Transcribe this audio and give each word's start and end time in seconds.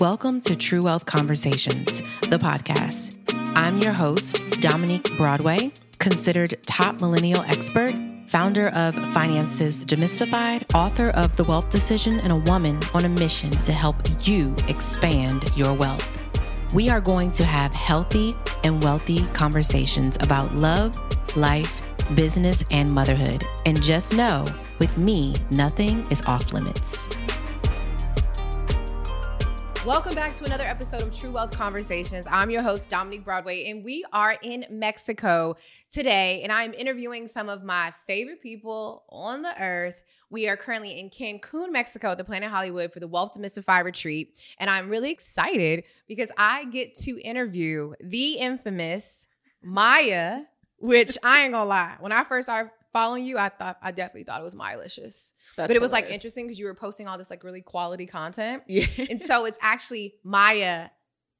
Welcome 0.00 0.40
to 0.42 0.54
True 0.54 0.82
Wealth 0.82 1.06
Conversations, 1.06 2.02
the 2.28 2.38
podcast. 2.38 3.18
I'm 3.56 3.78
your 3.78 3.92
host, 3.92 4.40
Dominique 4.60 5.10
Broadway, 5.16 5.72
considered 5.98 6.56
top 6.62 7.00
millennial 7.00 7.42
expert, 7.42 7.96
founder 8.28 8.68
of 8.68 8.94
Finances 9.12 9.84
Demystified, 9.84 10.72
author 10.72 11.10
of 11.10 11.36
The 11.36 11.42
Wealth 11.42 11.68
Decision, 11.70 12.20
and 12.20 12.30
a 12.30 12.36
woman 12.36 12.78
on 12.94 13.06
a 13.06 13.08
mission 13.08 13.50
to 13.50 13.72
help 13.72 13.96
you 14.24 14.54
expand 14.68 15.50
your 15.56 15.74
wealth. 15.74 16.22
We 16.72 16.88
are 16.90 17.00
going 17.00 17.32
to 17.32 17.44
have 17.44 17.72
healthy 17.72 18.36
and 18.62 18.80
wealthy 18.84 19.26
conversations 19.32 20.16
about 20.20 20.54
love, 20.54 20.96
life, 21.36 21.82
business, 22.14 22.62
and 22.70 22.88
motherhood. 22.88 23.42
And 23.66 23.82
just 23.82 24.14
know, 24.14 24.44
with 24.78 24.96
me, 24.96 25.34
nothing 25.50 26.06
is 26.08 26.22
off 26.22 26.52
limits. 26.52 27.08
Welcome 29.86 30.16
back 30.16 30.34
to 30.34 30.44
another 30.44 30.64
episode 30.64 31.02
of 31.02 31.14
True 31.14 31.30
Wealth 31.30 31.52
Conversations. 31.52 32.26
I'm 32.28 32.50
your 32.50 32.62
host, 32.62 32.90
Dominique 32.90 33.24
Broadway, 33.24 33.70
and 33.70 33.84
we 33.84 34.04
are 34.12 34.36
in 34.42 34.66
Mexico 34.68 35.54
today. 35.88 36.42
And 36.42 36.50
I'm 36.50 36.74
interviewing 36.74 37.28
some 37.28 37.48
of 37.48 37.62
my 37.62 37.94
favorite 38.08 38.42
people 38.42 39.04
on 39.08 39.40
the 39.42 39.54
earth. 39.62 40.02
We 40.30 40.48
are 40.48 40.56
currently 40.56 40.98
in 40.98 41.10
Cancun, 41.10 41.70
Mexico 41.70 42.10
at 42.10 42.18
the 42.18 42.24
Planet 42.24 42.50
Hollywood 42.50 42.92
for 42.92 42.98
the 42.98 43.06
Wealth 43.06 43.34
Demystified 43.38 43.84
Retreat. 43.84 44.36
And 44.58 44.68
I'm 44.68 44.90
really 44.90 45.12
excited 45.12 45.84
because 46.08 46.32
I 46.36 46.64
get 46.66 46.94
to 46.96 47.18
interview 47.20 47.92
the 48.00 48.32
infamous 48.32 49.28
Maya, 49.62 50.42
which 50.78 51.16
I 51.22 51.44
ain't 51.44 51.52
gonna 51.52 51.68
lie. 51.68 51.94
When 52.00 52.10
I 52.10 52.24
first 52.24 52.46
started 52.46 52.72
following 52.92 53.24
you, 53.24 53.38
I 53.38 53.48
thought 53.48 53.78
I 53.82 53.92
definitely 53.92 54.24
thought 54.24 54.40
it 54.40 54.44
was 54.44 54.54
Myalicious. 54.54 55.32
but 55.56 55.70
it 55.70 55.80
was 55.80 55.92
like 55.92 56.10
interesting 56.10 56.46
because 56.46 56.58
you 56.58 56.66
were 56.66 56.74
posting 56.74 57.08
all 57.08 57.18
this 57.18 57.30
like 57.30 57.44
really 57.44 57.62
quality 57.62 58.06
content. 58.06 58.62
Yeah. 58.66 58.86
and 59.10 59.20
so 59.20 59.44
it's 59.44 59.58
actually 59.62 60.14
Maya 60.24 60.88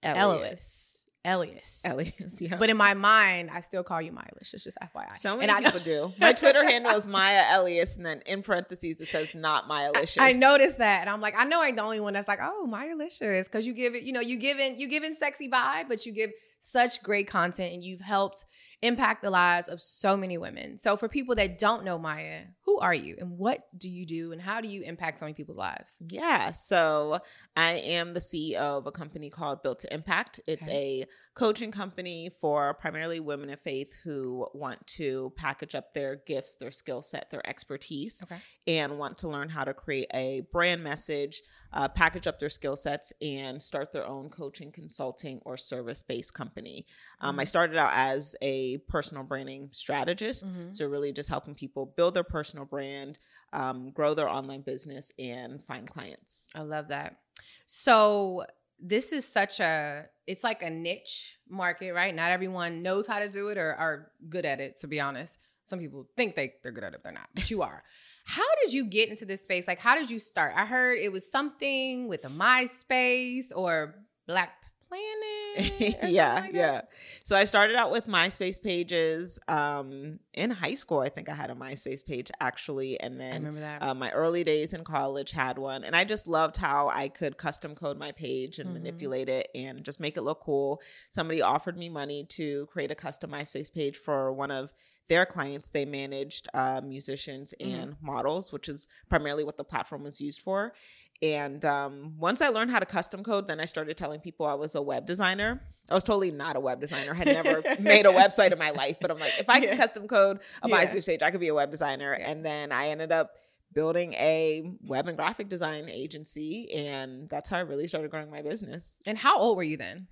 Elious. 0.02 0.98
Elious. 1.24 1.82
Elious, 1.84 2.40
yeah. 2.40 2.56
But 2.56 2.70
in 2.70 2.76
my 2.76 2.94
mind, 2.94 3.50
I 3.52 3.60
still 3.60 3.82
call 3.82 4.00
you 4.00 4.12
Myalicious, 4.12 4.62
just 4.62 4.78
FYI. 4.80 5.16
So 5.16 5.36
many 5.36 5.52
and 5.52 5.64
people 5.64 5.80
do. 5.80 6.12
My 6.20 6.32
Twitter 6.32 6.64
handle 6.64 6.92
is 6.92 7.06
Maya 7.06 7.42
Elious, 7.50 7.96
and 7.96 8.06
then 8.06 8.22
in 8.24 8.42
parentheses 8.42 9.00
it 9.00 9.08
says 9.08 9.34
not 9.34 9.68
Myalicious. 9.68 10.18
I, 10.20 10.30
I 10.30 10.32
noticed 10.32 10.78
that, 10.78 11.02
and 11.02 11.10
I'm 11.10 11.20
like, 11.20 11.34
I 11.36 11.44
know 11.44 11.60
I'm 11.60 11.76
the 11.76 11.82
only 11.82 12.00
one 12.00 12.14
that's 12.14 12.28
like, 12.28 12.38
oh, 12.40 12.68
Myalicious, 12.70 13.44
because 13.44 13.66
you 13.66 13.74
give 13.74 13.94
it, 13.94 14.04
you 14.04 14.12
know, 14.12 14.20
you 14.20 14.38
giving 14.38 14.78
you 14.78 14.88
giving 14.88 15.14
sexy 15.16 15.50
vibe, 15.50 15.88
but 15.88 16.06
you 16.06 16.12
give 16.12 16.30
such 16.60 17.02
great 17.02 17.28
content, 17.28 17.72
and 17.72 17.82
you've 17.82 18.00
helped 18.00 18.44
impact 18.82 19.22
the 19.22 19.30
lives 19.30 19.68
of 19.68 19.80
so 19.80 20.16
many 20.16 20.38
women. 20.38 20.78
So, 20.78 20.96
for 20.96 21.08
people 21.08 21.34
that 21.36 21.58
don't 21.58 21.84
know 21.84 21.98
Maya, 21.98 22.42
who 22.64 22.78
are 22.78 22.94
you 22.94 23.16
and 23.18 23.30
what 23.30 23.60
do 23.76 23.88
you 23.88 24.06
do 24.06 24.32
and 24.32 24.40
how 24.40 24.60
do 24.60 24.68
you 24.68 24.82
impact 24.82 25.18
so 25.18 25.24
many 25.24 25.34
people's 25.34 25.58
lives? 25.58 26.00
Yeah. 26.08 26.52
So, 26.52 27.20
I 27.56 27.72
am 27.72 28.14
the 28.14 28.20
CEO 28.20 28.56
of 28.56 28.86
a 28.86 28.92
company 28.92 29.30
called 29.30 29.62
Build 29.62 29.80
to 29.80 29.92
Impact. 29.92 30.40
It's 30.46 30.68
okay. 30.68 31.02
a 31.02 31.06
coaching 31.38 31.70
company 31.70 32.30
for 32.40 32.74
primarily 32.74 33.20
women 33.20 33.50
of 33.50 33.60
faith 33.60 33.92
who 34.04 34.46
want 34.54 34.84
to 34.86 35.32
package 35.36 35.74
up 35.74 35.92
their 35.92 36.16
gifts, 36.26 36.56
their 36.56 36.72
skill 36.72 37.02
set, 37.02 37.30
their 37.30 37.46
expertise, 37.48 38.22
okay. 38.24 38.40
and 38.66 38.98
want 38.98 39.18
to 39.18 39.28
learn 39.28 39.48
how 39.48 39.64
to 39.64 39.72
create 39.72 40.08
a 40.14 40.42
brand 40.52 40.82
message, 40.82 41.40
uh, 41.72 41.88
package 41.88 42.26
up 42.26 42.38
their 42.38 42.48
skill 42.48 42.76
sets, 42.76 43.12
and 43.20 43.60
start 43.60 43.92
their 43.92 44.06
own 44.06 44.28
coaching, 44.30 44.72
consulting, 44.72 45.40
or 45.44 45.56
service 45.56 46.02
based 46.02 46.34
company. 46.34 46.86
Um, 47.20 47.32
mm-hmm. 47.32 47.40
I 47.40 47.44
started 47.44 47.76
out 47.76 47.92
as 47.94 48.34
a 48.42 48.78
personal 48.88 49.22
branding 49.22 49.68
strategist, 49.72 50.46
mm-hmm. 50.46 50.72
so 50.72 50.86
really 50.86 51.12
just 51.12 51.28
helping 51.28 51.54
people 51.54 51.92
build 51.96 52.14
their 52.14 52.24
personal 52.24 52.64
brand, 52.64 53.18
um, 53.52 53.90
grow 53.90 54.14
their 54.14 54.28
online 54.28 54.62
business, 54.62 55.12
and 55.18 55.62
find 55.64 55.88
clients. 55.88 56.48
I 56.54 56.62
love 56.62 56.88
that. 56.88 57.18
So, 57.66 58.44
this 58.80 59.12
is 59.12 59.26
such 59.26 59.60
a 59.60 60.06
it's 60.28 60.44
like 60.44 60.62
a 60.62 60.70
niche 60.70 61.38
market, 61.48 61.92
right? 61.92 62.14
Not 62.14 62.30
everyone 62.30 62.82
knows 62.82 63.06
how 63.06 63.18
to 63.18 63.30
do 63.30 63.48
it 63.48 63.56
or 63.58 63.74
are 63.74 64.12
good 64.28 64.44
at 64.44 64.60
it, 64.60 64.76
to 64.78 64.86
be 64.86 65.00
honest. 65.00 65.38
Some 65.64 65.78
people 65.78 66.06
think 66.16 66.34
they, 66.34 66.54
they're 66.62 66.72
good 66.72 66.84
at 66.84 66.94
it, 66.94 67.02
they're 67.02 67.12
not, 67.12 67.28
but 67.34 67.50
you 67.50 67.62
are. 67.62 67.82
how 68.28 68.44
did 68.62 68.74
you 68.74 68.84
get 68.84 69.08
into 69.08 69.24
this 69.24 69.42
space? 69.42 69.66
Like, 69.66 69.78
how 69.78 69.94
did 69.94 70.10
you 70.10 70.18
start? 70.18 70.52
I 70.54 70.66
heard 70.66 70.98
it 70.98 71.10
was 71.10 71.30
something 71.30 72.08
with 72.08 72.26
a 72.26 72.28
MySpace 72.28 73.46
or 73.56 73.94
Black 74.26 74.50
Planet. 74.86 75.96
yeah, 76.10 76.40
like 76.42 76.52
yeah. 76.52 76.82
So 77.24 77.38
I 77.38 77.44
started 77.44 77.76
out 77.76 77.90
with 77.90 78.06
MySpace 78.06 78.62
pages. 78.62 79.38
Um, 79.48 80.18
in 80.34 80.50
high 80.50 80.74
school, 80.74 81.00
I 81.00 81.08
think 81.08 81.30
I 81.30 81.34
had 81.34 81.50
a 81.50 81.54
MySpace 81.54 82.04
page 82.04 82.30
actually, 82.38 83.00
and 83.00 83.18
then 83.18 83.32
I 83.32 83.36
remember 83.36 83.60
that. 83.60 83.82
Uh, 83.82 83.94
my 83.94 84.10
early 84.10 84.44
days 84.44 84.74
in 84.74 84.84
college 84.84 85.30
had 85.30 85.56
one, 85.56 85.82
and 85.82 85.96
I 85.96 86.04
just 86.04 86.28
loved 86.28 86.58
how 86.58 86.90
I 86.90 87.08
could 87.08 87.38
custom 87.38 87.74
code 87.74 87.98
my 87.98 88.12
page 88.12 88.58
and 88.58 88.68
mm-hmm. 88.68 88.74
manipulate 88.74 89.30
it 89.30 89.48
and 89.54 89.82
just 89.82 90.00
make 90.00 90.18
it 90.18 90.22
look 90.22 90.40
cool. 90.40 90.82
Somebody 91.12 91.40
offered 91.40 91.78
me 91.78 91.88
money 91.88 92.26
to 92.32 92.66
create 92.66 92.90
a 92.90 92.94
custom 92.94 93.30
MySpace 93.30 93.72
page 93.72 93.96
for 93.96 94.34
one 94.34 94.50
of 94.50 94.70
their 95.08 95.26
clients. 95.26 95.70
They 95.70 95.84
managed 95.84 96.48
uh, 96.54 96.80
musicians 96.84 97.54
mm-hmm. 97.60 97.74
and 97.74 97.92
mm-hmm. 97.92 98.06
models, 98.06 98.52
which 98.52 98.68
is 98.68 98.88
primarily 99.08 99.44
what 99.44 99.56
the 99.56 99.64
platform 99.64 100.04
was 100.04 100.20
used 100.20 100.40
for. 100.40 100.72
And 101.20 101.64
um, 101.64 102.14
once 102.18 102.40
I 102.40 102.48
learned 102.48 102.70
how 102.70 102.78
to 102.78 102.86
custom 102.86 103.24
code, 103.24 103.48
then 103.48 103.58
I 103.58 103.64
started 103.64 103.96
telling 103.96 104.20
people 104.20 104.46
I 104.46 104.54
was 104.54 104.76
a 104.76 104.82
web 104.82 105.04
designer. 105.04 105.60
I 105.90 105.94
was 105.94 106.04
totally 106.04 106.30
not 106.30 106.56
a 106.56 106.60
web 106.60 106.80
designer. 106.80 107.12
had 107.12 107.26
never 107.26 107.62
made 107.80 108.06
a 108.06 108.10
website 108.10 108.52
in 108.52 108.58
my 108.58 108.70
life, 108.70 108.98
but 109.00 109.10
I'm 109.10 109.18
like, 109.18 109.32
if 109.38 109.48
I 109.48 109.58
can 109.58 109.70
yeah. 109.70 109.76
custom 109.76 110.06
code 110.06 110.38
a 110.62 110.68
yeah. 110.68 110.76
MySpace 110.76 111.06
page, 111.06 111.22
I 111.22 111.30
could 111.30 111.40
be 111.40 111.48
a 111.48 111.54
web 111.54 111.70
designer. 111.70 112.16
Yeah. 112.18 112.30
And 112.30 112.44
then 112.44 112.70
I 112.70 112.90
ended 112.90 113.10
up 113.10 113.32
building 113.72 114.12
a 114.14 114.72
web 114.82 115.08
and 115.08 115.16
graphic 115.16 115.48
design 115.48 115.88
agency, 115.88 116.72
and 116.72 117.28
that's 117.28 117.50
how 117.50 117.58
I 117.58 117.60
really 117.60 117.88
started 117.88 118.10
growing 118.10 118.30
my 118.30 118.42
business. 118.42 118.98
And 119.06 119.18
how 119.18 119.38
old 119.38 119.56
were 119.56 119.62
you 119.62 119.76
then? 119.76 120.06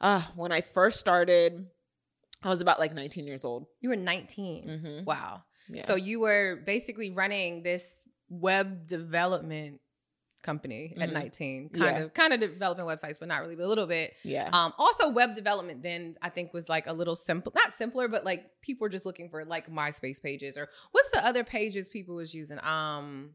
Uh, 0.00 0.22
when 0.36 0.52
I 0.52 0.60
first 0.60 1.00
started, 1.00 1.66
I 2.42 2.48
was 2.48 2.60
about 2.60 2.78
like 2.78 2.94
19 2.94 3.26
years 3.26 3.44
old. 3.44 3.66
You 3.80 3.88
were 3.88 3.96
19. 3.96 4.64
Mm-hmm. 4.64 5.04
Wow. 5.04 5.42
So 5.80 5.96
you 5.96 6.20
were 6.20 6.62
basically 6.64 7.10
running 7.10 7.62
this 7.62 8.04
web 8.30 8.86
development 8.86 9.80
company 10.42 10.92
mm-hmm. 10.92 11.02
at 11.02 11.12
19 11.12 11.70
kind 11.70 11.96
yeah. 11.96 12.02
of 12.04 12.14
kind 12.14 12.32
of 12.32 12.38
developing 12.38 12.84
websites 12.84 13.18
but 13.18 13.26
not 13.26 13.38
really 13.38 13.56
but 13.56 13.64
a 13.64 13.66
little 13.66 13.88
bit 13.88 14.14
yeah 14.22 14.48
um 14.52 14.72
also 14.78 15.10
web 15.10 15.34
development 15.34 15.82
then 15.82 16.14
i 16.22 16.28
think 16.28 16.54
was 16.54 16.68
like 16.68 16.86
a 16.86 16.92
little 16.92 17.16
simple 17.16 17.52
not 17.56 17.74
simpler 17.74 18.06
but 18.06 18.24
like 18.24 18.44
people 18.62 18.84
were 18.84 18.88
just 18.88 19.04
looking 19.04 19.28
for 19.28 19.44
like 19.44 19.68
myspace 19.68 20.22
pages 20.22 20.56
or 20.56 20.68
what's 20.92 21.10
the 21.10 21.26
other 21.26 21.42
pages 21.42 21.88
people 21.88 22.14
was 22.14 22.32
using 22.32 22.58
um 22.62 23.30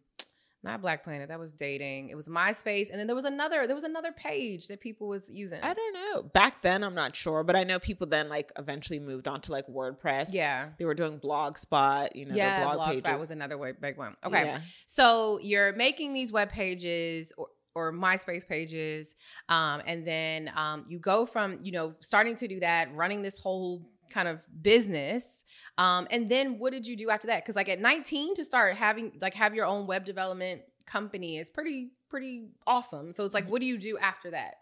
not 0.64 0.82
Black 0.82 1.04
Planet. 1.04 1.28
That 1.28 1.40
was 1.40 1.52
dating. 1.52 2.10
It 2.10 2.16
was 2.16 2.30
MySpace, 2.30 2.90
and 2.90 2.98
then 3.00 3.06
there 3.06 3.16
was 3.16 3.26
another. 3.26 3.68
There 3.68 3.76
was 3.76 3.84
another 3.84 4.14
page 4.14 4.68
that 4.68 4.80
people 4.80 5.08
was 5.08 5.30
using. 5.30 5.62
I 5.62 5.74
don't 5.74 5.94
know. 5.94 6.24
Back 6.24 6.62
then, 6.62 6.84
I'm 6.84 6.96
not 6.96 7.16
sure, 7.16 7.44
but 7.44 7.56
I 7.56 7.64
know 7.64 7.80
people 7.80 8.08
then 8.08 8.30
like 8.30 8.52
eventually 8.58 9.00
moved 9.00 9.28
on 9.28 9.42
to 9.42 9.52
like 9.52 9.68
WordPress. 9.68 10.30
Yeah, 10.32 10.70
they 10.80 10.86
were 10.86 10.94
doing 10.94 11.20
Blogspot. 11.20 12.16
You 12.16 12.28
know, 12.28 12.36
yeah, 12.36 12.64
blog 12.64 12.80
Blogspot 12.80 13.04
pages. 13.04 13.20
was 13.20 13.32
another 13.32 13.58
way, 13.58 13.74
big 13.74 13.98
one. 13.98 14.16
Okay, 14.26 14.46
yeah. 14.46 14.60
so 14.88 15.40
you're 15.42 15.74
making 15.74 16.14
these 16.14 16.32
web 16.32 16.50
pages 16.50 17.34
or 17.38 17.48
or 17.76 17.92
MySpace 17.92 18.48
pages, 18.48 19.16
um, 19.50 19.82
and 19.86 20.06
then 20.06 20.52
um, 20.56 20.86
you 20.88 21.00
go 21.00 21.26
from 21.26 21.60
you 21.62 21.72
know 21.72 21.94
starting 22.00 22.36
to 22.38 22.48
do 22.48 22.60
that, 22.62 22.94
running 22.96 23.22
this 23.22 23.38
whole 23.38 23.90
kind 24.10 24.28
of 24.28 24.40
business 24.62 25.44
um, 25.78 26.08
and 26.12 26.30
then 26.30 26.60
what 26.60 26.72
did 26.72 26.86
you 26.86 26.96
do 26.96 27.10
after 27.10 27.28
that 27.28 27.44
because 27.44 27.56
like 27.56 27.70
at 27.70 27.80
19 27.80 28.36
to 28.36 28.44
start 28.44 28.76
having 28.76 29.12
like 29.22 29.34
have 29.34 29.56
your 29.56 29.66
own 29.66 29.88
web 29.88 30.06
development 30.06 30.62
company 30.86 31.38
is 31.38 31.50
pretty 31.50 31.92
pretty 32.10 32.48
awesome 32.68 33.14
so 33.14 33.26
it's 33.26 33.34
like 33.34 33.50
what 33.50 33.62
do 33.62 33.68
you 33.68 33.78
do 33.78 33.98
after 33.98 34.32
that 34.32 34.56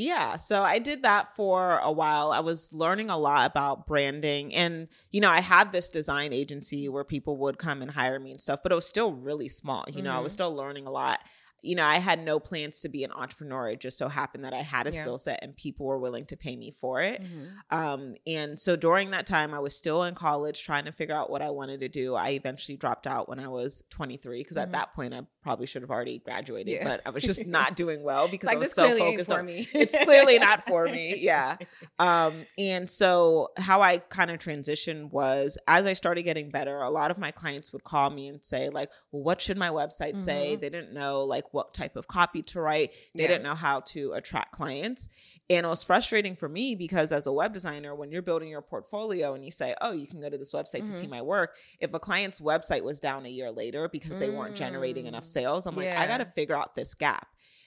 yeah, 0.00 0.36
so 0.36 0.62
I 0.62 0.78
did 0.78 1.02
that 1.02 1.34
for 1.34 1.78
a 1.78 1.90
while. 1.90 2.30
I 2.30 2.38
was 2.38 2.72
learning 2.72 3.10
a 3.10 3.18
lot 3.18 3.50
about 3.50 3.88
branding. 3.88 4.54
And, 4.54 4.86
you 5.10 5.20
know, 5.20 5.28
I 5.28 5.40
had 5.40 5.72
this 5.72 5.88
design 5.88 6.32
agency 6.32 6.88
where 6.88 7.02
people 7.02 7.36
would 7.38 7.58
come 7.58 7.82
and 7.82 7.90
hire 7.90 8.20
me 8.20 8.30
and 8.30 8.40
stuff, 8.40 8.60
but 8.62 8.70
it 8.70 8.76
was 8.76 8.86
still 8.86 9.12
really 9.12 9.48
small. 9.48 9.84
You 9.88 10.02
know, 10.02 10.10
mm-hmm. 10.10 10.18
I 10.18 10.22
was 10.22 10.30
mm-hmm. 10.30 10.36
still 10.36 10.54
learning 10.54 10.86
a 10.86 10.92
lot 10.92 11.18
you 11.60 11.74
know, 11.74 11.84
I 11.84 11.96
had 11.96 12.24
no 12.24 12.38
plans 12.38 12.80
to 12.80 12.88
be 12.88 13.04
an 13.04 13.12
entrepreneur. 13.12 13.70
It 13.70 13.80
just 13.80 13.98
so 13.98 14.08
happened 14.08 14.44
that 14.44 14.54
I 14.54 14.62
had 14.62 14.86
a 14.86 14.90
yeah. 14.90 15.00
skill 15.00 15.18
set 15.18 15.40
and 15.42 15.56
people 15.56 15.86
were 15.86 15.98
willing 15.98 16.24
to 16.26 16.36
pay 16.36 16.56
me 16.56 16.74
for 16.80 17.02
it. 17.02 17.22
Mm-hmm. 17.22 17.76
Um, 17.76 18.14
and 18.26 18.60
so 18.60 18.76
during 18.76 19.10
that 19.10 19.26
time, 19.26 19.52
I 19.52 19.58
was 19.58 19.76
still 19.76 20.04
in 20.04 20.14
college 20.14 20.64
trying 20.64 20.84
to 20.84 20.92
figure 20.92 21.16
out 21.16 21.30
what 21.30 21.42
I 21.42 21.50
wanted 21.50 21.80
to 21.80 21.88
do. 21.88 22.14
I 22.14 22.30
eventually 22.30 22.76
dropped 22.76 23.06
out 23.06 23.28
when 23.28 23.40
I 23.40 23.48
was 23.48 23.82
23 23.90 24.40
because 24.40 24.56
mm-hmm. 24.56 24.62
at 24.62 24.72
that 24.72 24.94
point, 24.94 25.14
I 25.14 25.22
probably 25.48 25.64
should 25.64 25.80
have 25.80 25.90
already 25.90 26.18
graduated, 26.18 26.74
yeah. 26.74 26.84
but 26.84 27.00
I 27.06 27.10
was 27.10 27.22
just 27.22 27.46
not 27.58 27.74
doing 27.74 28.02
well 28.02 28.28
because 28.28 28.48
like, 28.48 28.56
I 28.56 28.58
was 28.58 28.72
so 28.72 28.98
focused 28.98 29.32
on 29.32 29.46
me. 29.46 29.66
it's 29.72 29.96
clearly 30.04 30.38
not 30.38 30.66
for 30.66 30.84
me. 30.84 31.16
Yeah. 31.28 31.56
Um, 31.98 32.46
and 32.56 32.88
so 32.88 33.48
how 33.56 33.82
I 33.82 33.98
kind 33.98 34.30
of 34.30 34.38
transitioned 34.38 35.10
was 35.10 35.58
as 35.66 35.84
I 35.84 35.92
started 35.94 36.22
getting 36.22 36.50
better, 36.50 36.80
a 36.80 36.90
lot 36.90 37.10
of 37.10 37.18
my 37.18 37.30
clients 37.30 37.72
would 37.72 37.84
call 37.84 38.10
me 38.10 38.28
and 38.28 38.44
say, 38.44 38.68
like, 38.68 38.90
well, 39.10 39.22
what 39.22 39.40
should 39.40 39.58
my 39.58 39.70
website 39.70 40.12
mm-hmm. 40.12 40.20
say? 40.20 40.56
They 40.56 40.68
didn't 40.68 40.92
know 40.92 41.24
like 41.24 41.52
what 41.52 41.74
type 41.74 41.96
of 41.96 42.08
copy 42.08 42.42
to 42.42 42.60
write. 42.60 42.92
They 43.14 43.22
yeah. 43.22 43.28
didn't 43.28 43.42
know 43.42 43.54
how 43.54 43.80
to 43.80 44.12
attract 44.12 44.52
clients. 44.52 45.08
And 45.50 45.64
it 45.64 45.68
was 45.68 45.82
frustrating 45.82 46.36
for 46.36 46.48
me 46.48 46.74
because 46.74 47.10
as 47.10 47.26
a 47.26 47.32
web 47.32 47.54
designer, 47.54 47.94
when 47.94 48.12
you're 48.12 48.22
building 48.22 48.50
your 48.50 48.60
portfolio 48.60 49.34
and 49.34 49.44
you 49.44 49.50
say, 49.50 49.74
oh, 49.80 49.92
you 49.92 50.06
can 50.06 50.20
go 50.20 50.28
to 50.28 50.36
this 50.36 50.52
website 50.52 50.82
mm-hmm. 50.82 50.86
to 50.86 50.92
see 50.92 51.02
mm-hmm. 51.04 51.16
my 51.16 51.22
work, 51.22 51.56
if 51.80 51.92
a 51.94 51.98
client's 51.98 52.38
website 52.38 52.82
was 52.82 53.00
down 53.00 53.24
a 53.24 53.30
year 53.30 53.50
later 53.50 53.88
because 53.88 54.18
they 54.18 54.28
weren't 54.30 54.54
generating 54.54 55.06
enough 55.06 55.24
mm. 55.24 55.26
Sales, 55.38 55.66
I'm 55.66 55.74
yeah. 55.80 55.90
like, 55.90 55.98
I 55.98 56.06
got 56.06 56.18
to 56.18 56.26
figure 56.26 56.56
out 56.56 56.74
this 56.74 56.94
gap. 56.94 57.26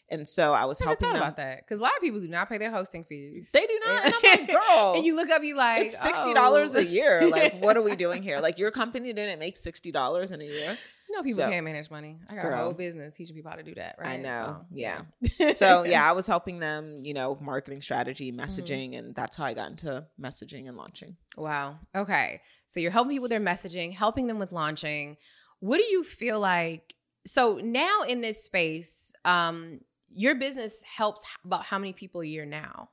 And 0.10 0.28
so 0.28 0.54
I 0.54 0.66
was 0.66 0.78
Never 0.82 0.90
helping 0.90 1.08
thought 1.08 1.14
them. 1.14 1.22
about 1.24 1.38
that 1.38 1.66
because 1.66 1.80
a 1.80 1.84
lot 1.84 1.94
of 1.96 2.02
people 2.02 2.20
do 2.20 2.28
not 2.28 2.50
pay 2.50 2.58
their 2.58 2.70
hosting 2.70 3.06
fees. 3.06 3.50
They 3.54 3.66
do 3.66 3.80
not. 3.86 4.06
And 4.06 4.14
I'm 4.14 4.40
like, 4.40 4.48
girl. 4.52 4.94
and 4.98 5.06
you 5.06 5.16
look 5.16 5.30
up, 5.30 5.42
you 5.42 5.56
like 5.56 5.86
it's 5.86 5.98
sixty 5.98 6.34
dollars 6.34 6.76
oh. 6.76 6.80
a 6.80 6.84
year. 6.84 7.30
Like, 7.30 7.62
what 7.62 7.78
are 7.78 7.82
we 7.82 7.96
doing 8.06 8.22
here? 8.22 8.40
Like, 8.42 8.58
your 8.60 8.72
company 8.72 9.14
didn't 9.14 9.40
make 9.40 9.56
sixty 9.56 9.90
dollars 9.90 10.32
in 10.32 10.42
a 10.42 10.44
year. 10.44 10.78
You 11.10 11.16
know, 11.18 11.24
people 11.24 11.44
So- 11.44 11.50
can't 11.50 11.64
manage 11.64 11.90
money. 11.90 12.18
I 12.30 12.36
got 12.36 12.42
Girl. 12.44 12.54
a 12.54 12.58
whole 12.58 12.74
business 12.74 13.16
teaching 13.16 13.36
people 13.38 13.52
how 13.52 13.58
to 13.58 13.64
do 13.64 13.74
that. 13.76 13.96
Right? 14.00 14.10
I 14.10 14.18
know. 14.18 14.58
So, 14.60 14.66
Yeah. 14.74 15.02
yeah. 15.40 15.54
So 15.54 15.84
yeah, 15.86 16.08
I 16.08 16.12
was 16.12 16.28
helping 16.28 16.60
them, 16.60 17.02
you 17.06 17.14
know, 17.14 17.38
marketing 17.40 17.78
Mm-hmm. 17.80 17.84
strategy, 17.84 18.32
messaging, 18.34 18.98
and 18.98 19.16
that's 19.16 19.38
how 19.38 19.46
I 19.46 19.54
got 19.54 19.70
into 19.72 20.06
messaging 20.20 20.68
and 20.68 20.76
launching. 20.76 21.16
Wow. 21.38 21.78
Okay. 21.96 22.42
So 22.68 22.82
you're 22.82 22.92
helping 22.92 23.12
people 23.12 23.24
with 23.24 23.32
their 23.32 23.40
messaging, 23.40 23.94
helping 23.94 24.28
them 24.28 24.40
with 24.40 24.52
launching. 24.52 25.16
What 25.62 25.78
do 25.78 25.84
you 25.84 26.04
feel 26.04 26.38
like? 26.40 26.96
So 27.26 27.60
now 27.62 28.02
in 28.02 28.22
this 28.22 28.44
space, 28.44 29.14
um, 29.26 29.82
your 30.14 30.36
business 30.36 30.84
helps 30.84 31.26
about 31.46 31.64
how 31.64 31.80
many 31.80 31.94
people 31.94 32.22
a 32.22 32.26
year 32.26 32.46
now? 32.46 32.90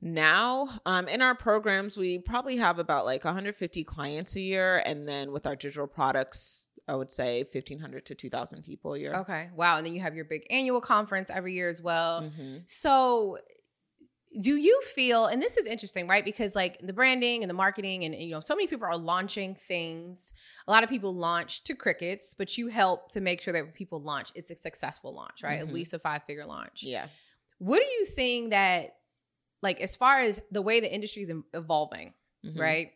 Now, 0.00 0.68
um, 0.86 1.08
in 1.08 1.22
our 1.22 1.34
programs, 1.34 1.96
we 1.96 2.18
probably 2.18 2.56
have 2.56 2.78
about 2.78 3.04
like 3.04 3.24
150 3.24 3.82
clients 3.84 4.36
a 4.36 4.40
year, 4.40 4.82
and 4.84 5.08
then 5.08 5.32
with 5.32 5.46
our 5.46 5.56
digital 5.56 5.88
products, 5.88 6.68
I 6.86 6.94
would 6.94 7.10
say 7.10 7.42
1,500 7.42 8.06
to 8.06 8.14
2,000 8.14 8.62
people 8.62 8.94
a 8.94 8.98
year. 8.98 9.14
Okay. 9.14 9.50
Wow. 9.54 9.76
And 9.76 9.86
then 9.86 9.94
you 9.94 10.00
have 10.00 10.14
your 10.14 10.24
big 10.24 10.46
annual 10.50 10.80
conference 10.80 11.30
every 11.30 11.54
year 11.54 11.68
as 11.68 11.82
well. 11.82 12.22
Mhm. 12.22 12.62
So 12.66 13.38
do 14.40 14.56
you 14.56 14.80
feel 14.82 15.26
and 15.26 15.40
this 15.40 15.56
is 15.56 15.66
interesting 15.66 16.06
right? 16.06 16.24
Because 16.24 16.54
like 16.54 16.78
the 16.82 16.92
branding 16.92 17.42
and 17.42 17.48
the 17.50 17.54
marketing 17.54 18.04
and, 18.04 18.14
and, 18.14 18.22
you 18.22 18.30
know 18.30 18.40
so 18.40 18.54
many 18.54 18.66
people 18.66 18.86
are 18.86 18.96
launching 18.96 19.54
things. 19.54 20.32
A 20.66 20.70
lot 20.70 20.82
of 20.84 20.90
people 20.90 21.14
launch 21.14 21.64
to 21.64 21.74
crickets 21.74 22.34
but 22.34 22.58
you 22.58 22.68
help 22.68 23.10
to 23.12 23.20
make 23.20 23.40
sure 23.40 23.52
that 23.54 23.74
people 23.74 24.00
launch. 24.02 24.30
It's 24.34 24.50
a 24.50 24.56
successful 24.56 25.14
launch 25.14 25.42
right? 25.42 25.60
At 25.60 25.68
Mhm. 25.68 25.72
least 25.72 25.94
a 25.94 25.98
five 25.98 26.22
figure 26.26 26.46
launch. 26.46 26.82
Yeah. 26.82 27.08
what 27.58 27.80
are 27.82 27.90
you 27.98 28.04
seeing 28.04 28.50
that 28.50 28.96
like 29.62 29.80
as 29.80 29.96
far 29.96 30.20
as 30.20 30.40
the 30.52 30.62
way 30.62 30.78
the 30.80 30.92
industry 30.94 31.22
is 31.22 31.32
evolving 31.54 32.14
Mhm. 32.44 32.58
right? 32.58 32.92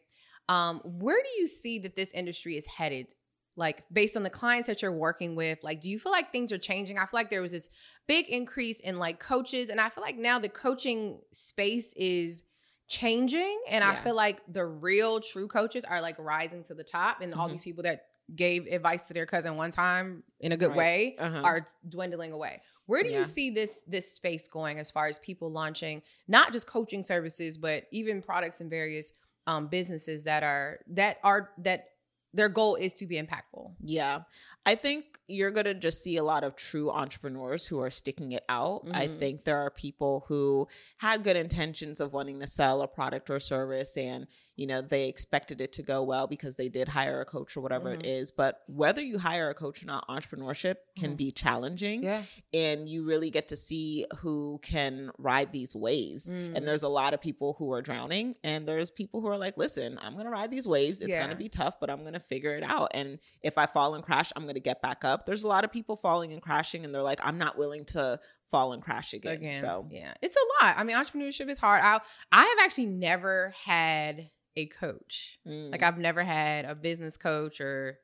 Um 0.48 0.80
where 0.84 1.20
do 1.22 1.30
you 1.40 1.46
see 1.46 1.78
that 1.80 1.96
this 1.96 2.12
industry 2.12 2.56
is 2.56 2.66
headed? 2.66 3.14
Like 3.56 3.84
based 3.92 4.16
on 4.16 4.22
the 4.22 4.30
clients 4.30 4.66
that 4.68 4.80
you're 4.82 4.92
working 4.92 5.34
with 5.34 5.58
like 5.62 5.80
do 5.80 5.90
you 5.90 5.98
feel 5.98 6.12
like 6.12 6.30
things 6.32 6.52
are 6.52 6.58
changing? 6.58 6.98
I 6.98 7.02
feel 7.02 7.10
like 7.20 7.30
there 7.30 7.42
was 7.42 7.52
this 7.52 7.68
big 8.06 8.28
increase 8.28 8.80
in 8.80 8.98
like 8.98 9.18
coaches 9.20 9.68
and 9.70 9.80
i 9.80 9.88
feel 9.88 10.02
like 10.02 10.16
now 10.16 10.38
the 10.38 10.48
coaching 10.48 11.20
space 11.32 11.92
is 11.94 12.44
changing 12.88 13.60
and 13.68 13.82
i 13.84 13.94
feel 13.94 14.14
like 14.14 14.40
the 14.52 14.64
real 14.64 15.20
true 15.20 15.48
coaches 15.48 15.84
are 15.84 16.00
like 16.00 16.16
rising 16.18 16.62
to 16.64 16.74
the 16.74 16.84
top 16.84 17.20
and 17.20 17.34
all 17.34 17.48
Mhm. 17.48 17.52
these 17.52 17.62
people 17.62 17.82
that 17.82 18.06
gave 18.36 18.66
advice 18.66 19.08
to 19.08 19.14
their 19.14 19.26
cousin 19.26 19.56
one 19.56 19.70
time 19.70 20.22
in 20.40 20.52
a 20.52 20.56
good 20.56 20.68
Right. 20.68 20.76
way 20.76 21.16
Uh-huh. 21.18 21.42
are 21.44 21.66
dwindling 21.88 22.32
away. 22.32 22.62
Where 22.86 23.02
do 23.02 23.10
Yeah. 23.10 23.18
you 23.18 23.24
see 23.24 23.50
this 23.50 23.82
this 23.84 24.10
space 24.12 24.46
going 24.48 24.78
as 24.78 24.90
far 24.90 25.06
as 25.06 25.18
people 25.18 25.50
launching 25.50 26.02
not 26.28 26.52
just 26.52 26.66
coaching 26.66 27.02
services, 27.02 27.58
but 27.58 27.84
even 27.90 28.22
products 28.22 28.60
and 28.60 28.70
various 28.70 29.12
um, 29.46 29.66
businesses 29.68 30.24
that 30.24 30.42
are 30.44 30.80
that 30.88 31.18
are 31.24 31.50
that 31.58 31.88
their 32.34 32.48
goal 32.48 32.76
is 32.76 32.92
to 32.94 33.06
be 33.06 33.20
impactful. 33.20 33.74
Yeah. 33.82 34.22
I 34.64 34.74
think 34.74 35.18
you're 35.28 35.50
going 35.50 35.64
to 35.66 35.74
just 35.74 36.02
see 36.02 36.16
a 36.16 36.24
lot 36.24 36.44
of 36.44 36.56
true 36.56 36.90
entrepreneurs 36.90 37.66
who 37.66 37.78
are 37.80 37.90
sticking 37.90 38.32
it 38.32 38.44
out. 38.48 38.82
I 38.92 39.08
Mhm. 39.08 39.18
think 39.18 39.44
there 39.44 39.58
are 39.58 39.70
people 39.70 40.24
who 40.28 40.66
had 40.98 41.24
good 41.24 41.36
intentions 41.36 42.00
of 42.00 42.12
wanting 42.12 42.40
to 42.40 42.46
sell 42.46 42.82
a 42.82 42.88
product 42.88 43.28
or 43.30 43.38
service 43.40 43.96
and, 43.96 44.26
you 44.56 44.66
know, 44.66 44.82
they 44.82 45.08
expected 45.08 45.60
it 45.60 45.72
to 45.72 45.82
go 45.82 46.02
well 46.02 46.26
because 46.26 46.56
they 46.56 46.68
did 46.68 46.86
hire 46.88 47.20
a 47.20 47.24
coach 47.24 47.56
or 47.56 47.60
whatever 47.62 47.90
Mhm. 47.90 48.00
it 48.00 48.06
is. 48.06 48.30
But 48.30 48.60
whether 48.66 49.00
you 49.00 49.18
hire 49.18 49.48
a 49.48 49.54
coach 49.54 49.82
or 49.82 49.86
not, 49.86 50.06
entrepreneurship 50.08 50.76
can 50.98 51.14
Mhm. 51.14 51.16
be 51.16 51.32
challenging 51.32 52.02
Yeah. 52.02 52.24
and 52.52 52.88
you 52.88 53.04
really 53.04 53.30
get 53.30 53.48
to 53.48 53.56
see 53.56 54.06
who 54.18 54.60
can 54.62 55.10
ride 55.18 55.52
these 55.52 55.74
waves. 55.74 56.28
Mm. 56.28 56.56
And 56.56 56.68
there's 56.68 56.82
a 56.82 56.88
lot 56.88 57.14
of 57.14 57.20
people 57.20 57.54
who 57.54 57.72
are 57.72 57.80
drowning, 57.80 58.36
and 58.44 58.68
there's 58.68 58.90
people 58.90 59.20
who 59.22 59.28
are 59.28 59.38
like, 59.38 59.56
listen, 59.56 59.98
I'm 60.02 60.16
gonna 60.16 60.30
ride 60.30 60.50
these 60.50 60.68
waves. 60.68 61.00
It's 61.00 61.10
Yeah. 61.12 61.22
gonna 61.22 61.34
be 61.36 61.48
tough, 61.48 61.80
but 61.80 61.88
I'm 61.88 62.04
gonna 62.04 62.20
figure 62.20 62.54
it 62.54 62.62
out. 62.62 62.90
And 62.92 63.18
if 63.42 63.56
I 63.56 63.66
fall 63.66 63.94
and 63.94 64.04
crash, 64.04 64.32
I'm 64.36 64.46
gonna 64.46 64.60
get 64.60 64.82
back 64.82 65.04
up. 65.04 65.24
There's 65.24 65.44
a 65.44 65.48
lot 65.48 65.64
of 65.64 65.72
people 65.72 65.96
falling 65.96 66.32
and 66.32 66.42
crashing, 66.42 66.84
and 66.84 66.94
they're 66.94 67.02
like, 67.02 67.20
I'm 67.22 67.38
not 67.38 67.56
willing 67.56 67.84
to 67.86 68.20
fall 68.52 68.72
and 68.72 68.80
crash 68.82 69.12
again. 69.14 69.32
Again. 69.32 69.60
So 69.60 69.88
yeah. 69.90 70.14
It's 70.22 70.36
a 70.36 70.64
lot. 70.64 70.76
I 70.78 70.84
mean, 70.84 70.96
entrepreneurship 70.96 71.48
is 71.50 71.58
hard. 71.58 71.82
I 71.82 71.98
I 72.30 72.44
have 72.44 72.58
actually 72.64 72.86
never 72.86 73.52
had 73.64 74.30
a 74.54 74.66
coach. 74.66 75.38
mm, 75.44 75.72
Like 75.72 75.82
I've 75.82 75.98
never 75.98 76.22
had 76.22 76.64
a 76.66 76.76
business 76.76 77.16
coach 77.16 77.60
or 77.60 77.98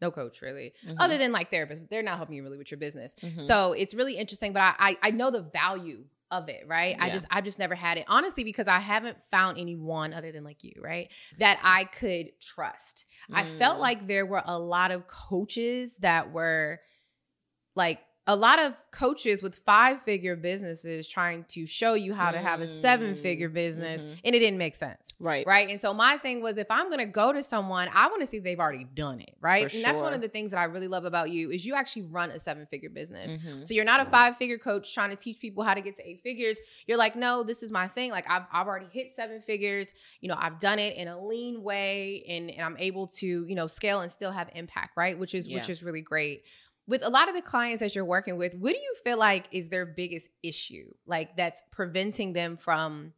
no 0.00 0.10
coach 0.10 0.40
really. 0.42 0.72
mhm, 0.84 0.96
Other 0.98 1.16
than 1.18 1.30
like 1.30 1.52
therapists, 1.52 1.88
they're 1.88 2.02
not 2.02 2.16
helping 2.16 2.34
you 2.34 2.42
really 2.42 2.58
with 2.58 2.70
your 2.72 2.78
business. 2.78 3.14
mhm. 3.22 3.40
So 3.42 3.72
it's 3.74 3.94
really 3.94 4.16
interesting, 4.16 4.52
but 4.52 4.62
I, 4.62 4.74
I 4.80 4.96
I 5.02 5.10
know 5.12 5.30
the 5.30 5.42
value 5.42 6.06
of 6.32 6.48
it, 6.48 6.64
right? 6.66 6.96
I 6.98 7.10
just 7.10 7.26
I've 7.30 7.44
just 7.44 7.58
never 7.58 7.74
had 7.74 7.98
it. 7.98 8.06
Honestly, 8.08 8.42
because 8.42 8.66
I 8.66 8.78
haven't 8.78 9.18
found 9.30 9.58
anyone 9.58 10.14
other 10.14 10.32
than 10.32 10.42
like 10.44 10.64
you, 10.64 10.72
right? 10.80 11.12
That 11.38 11.60
I 11.62 11.84
could 11.84 12.32
trust. 12.40 13.04
I 13.30 13.44
felt 13.44 13.76
Mm. 13.76 13.80
like 13.80 14.06
there 14.06 14.24
were 14.24 14.42
a 14.44 14.58
lot 14.58 14.90
of 14.92 15.06
coaches 15.06 15.98
that 15.98 16.32
were 16.32 16.80
like 17.76 18.00
a 18.28 18.36
lot 18.36 18.60
of 18.60 18.74
coaches 18.92 19.42
with 19.42 19.56
five 19.56 20.00
figure 20.00 20.36
businesses 20.36 21.08
trying 21.08 21.42
to 21.48 21.66
show 21.66 21.94
you 21.94 22.14
how 22.14 22.30
to 22.30 22.38
have 22.38 22.60
a 22.60 22.68
seven 22.68 23.16
figure 23.16 23.50
Mm, 23.50 23.54
business 23.54 24.04
mhm. 24.04 24.16
and 24.24 24.34
it 24.36 24.38
didn't 24.38 24.58
make 24.58 24.76
sense 24.76 25.12
right, 25.18 25.44
right? 25.44 25.68
And 25.68 25.80
so 25.80 25.92
my 25.92 26.18
thing 26.18 26.40
was 26.40 26.56
if 26.56 26.70
I'm 26.70 26.86
going 26.86 27.00
to 27.00 27.06
go 27.06 27.32
to 27.32 27.42
someone, 27.42 27.88
I 27.92 28.06
want 28.06 28.20
to 28.20 28.26
see 28.26 28.36
if 28.36 28.44
they've 28.44 28.60
already 28.60 28.84
done 28.84 29.20
it, 29.20 29.34
right? 29.40 29.68
For 29.68 29.76
and 29.76 29.84
that's 29.84 30.00
one 30.00 30.12
of 30.14 30.20
the 30.20 30.28
things 30.28 30.52
that 30.52 30.58
I 30.58 30.64
really 30.64 30.86
love 30.86 31.04
about 31.04 31.30
you 31.30 31.50
is 31.50 31.66
you 31.66 31.74
actually 31.74 32.02
run 32.02 32.30
a 32.30 32.38
seven-figure 32.38 32.90
business. 32.90 33.34
Mhm. 33.34 33.66
So 33.66 33.74
you're 33.74 33.84
not 33.84 34.00
a 34.00 34.04
five-figure 34.06 34.58
coach 34.58 34.94
trying 34.94 35.10
to 35.10 35.16
teach 35.16 35.40
people 35.40 35.64
how 35.64 35.74
to 35.74 35.80
get 35.80 35.96
to 35.96 36.08
eight 36.08 36.22
figures. 36.22 36.60
You're 36.86 36.98
like, 36.98 37.16
"No, 37.16 37.42
this 37.42 37.64
is 37.64 37.72
my 37.72 37.88
thing. 37.88 38.12
Like 38.12 38.30
I've 38.30 38.44
I've 38.52 38.68
already 38.68 38.86
hit 38.92 39.16
seven 39.16 39.42
figures. 39.42 39.92
You 40.20 40.28
know, 40.28 40.36
I've 40.38 40.60
done 40.60 40.78
it 40.78 40.96
in 40.96 41.08
a 41.08 41.20
lean 41.20 41.62
way 41.64 42.24
and 42.28 42.50
and 42.52 42.60
I'm 42.60 42.76
able 42.78 43.08
to, 43.08 43.26
you 43.48 43.54
know, 43.56 43.66
scale 43.66 44.00
and 44.00 44.12
still 44.12 44.30
have 44.30 44.48
impact, 44.54 44.96
right? 44.96 45.18
Which 45.18 45.34
is 45.34 45.48
which 45.48 45.68
is 45.70 45.82
really 45.82 46.02
great." 46.02 46.44
With 46.92 47.02
a 47.02 47.08
lot 47.08 47.30
of 47.30 47.34
the 47.34 47.40
clients 47.40 47.80
that 47.80 47.94
you're 47.94 48.04
working 48.04 48.36
with, 48.36 48.54
what 48.54 48.74
do 48.74 48.78
you 48.78 48.94
feel 49.02 49.16
like 49.16 49.46
is 49.50 49.70
their 49.70 49.86
biggest 49.86 50.28
issue? 50.42 50.92
Like 51.06 51.38
that's 51.38 51.62
preventing 51.70 52.34
them 52.34 52.58
from 52.58 53.14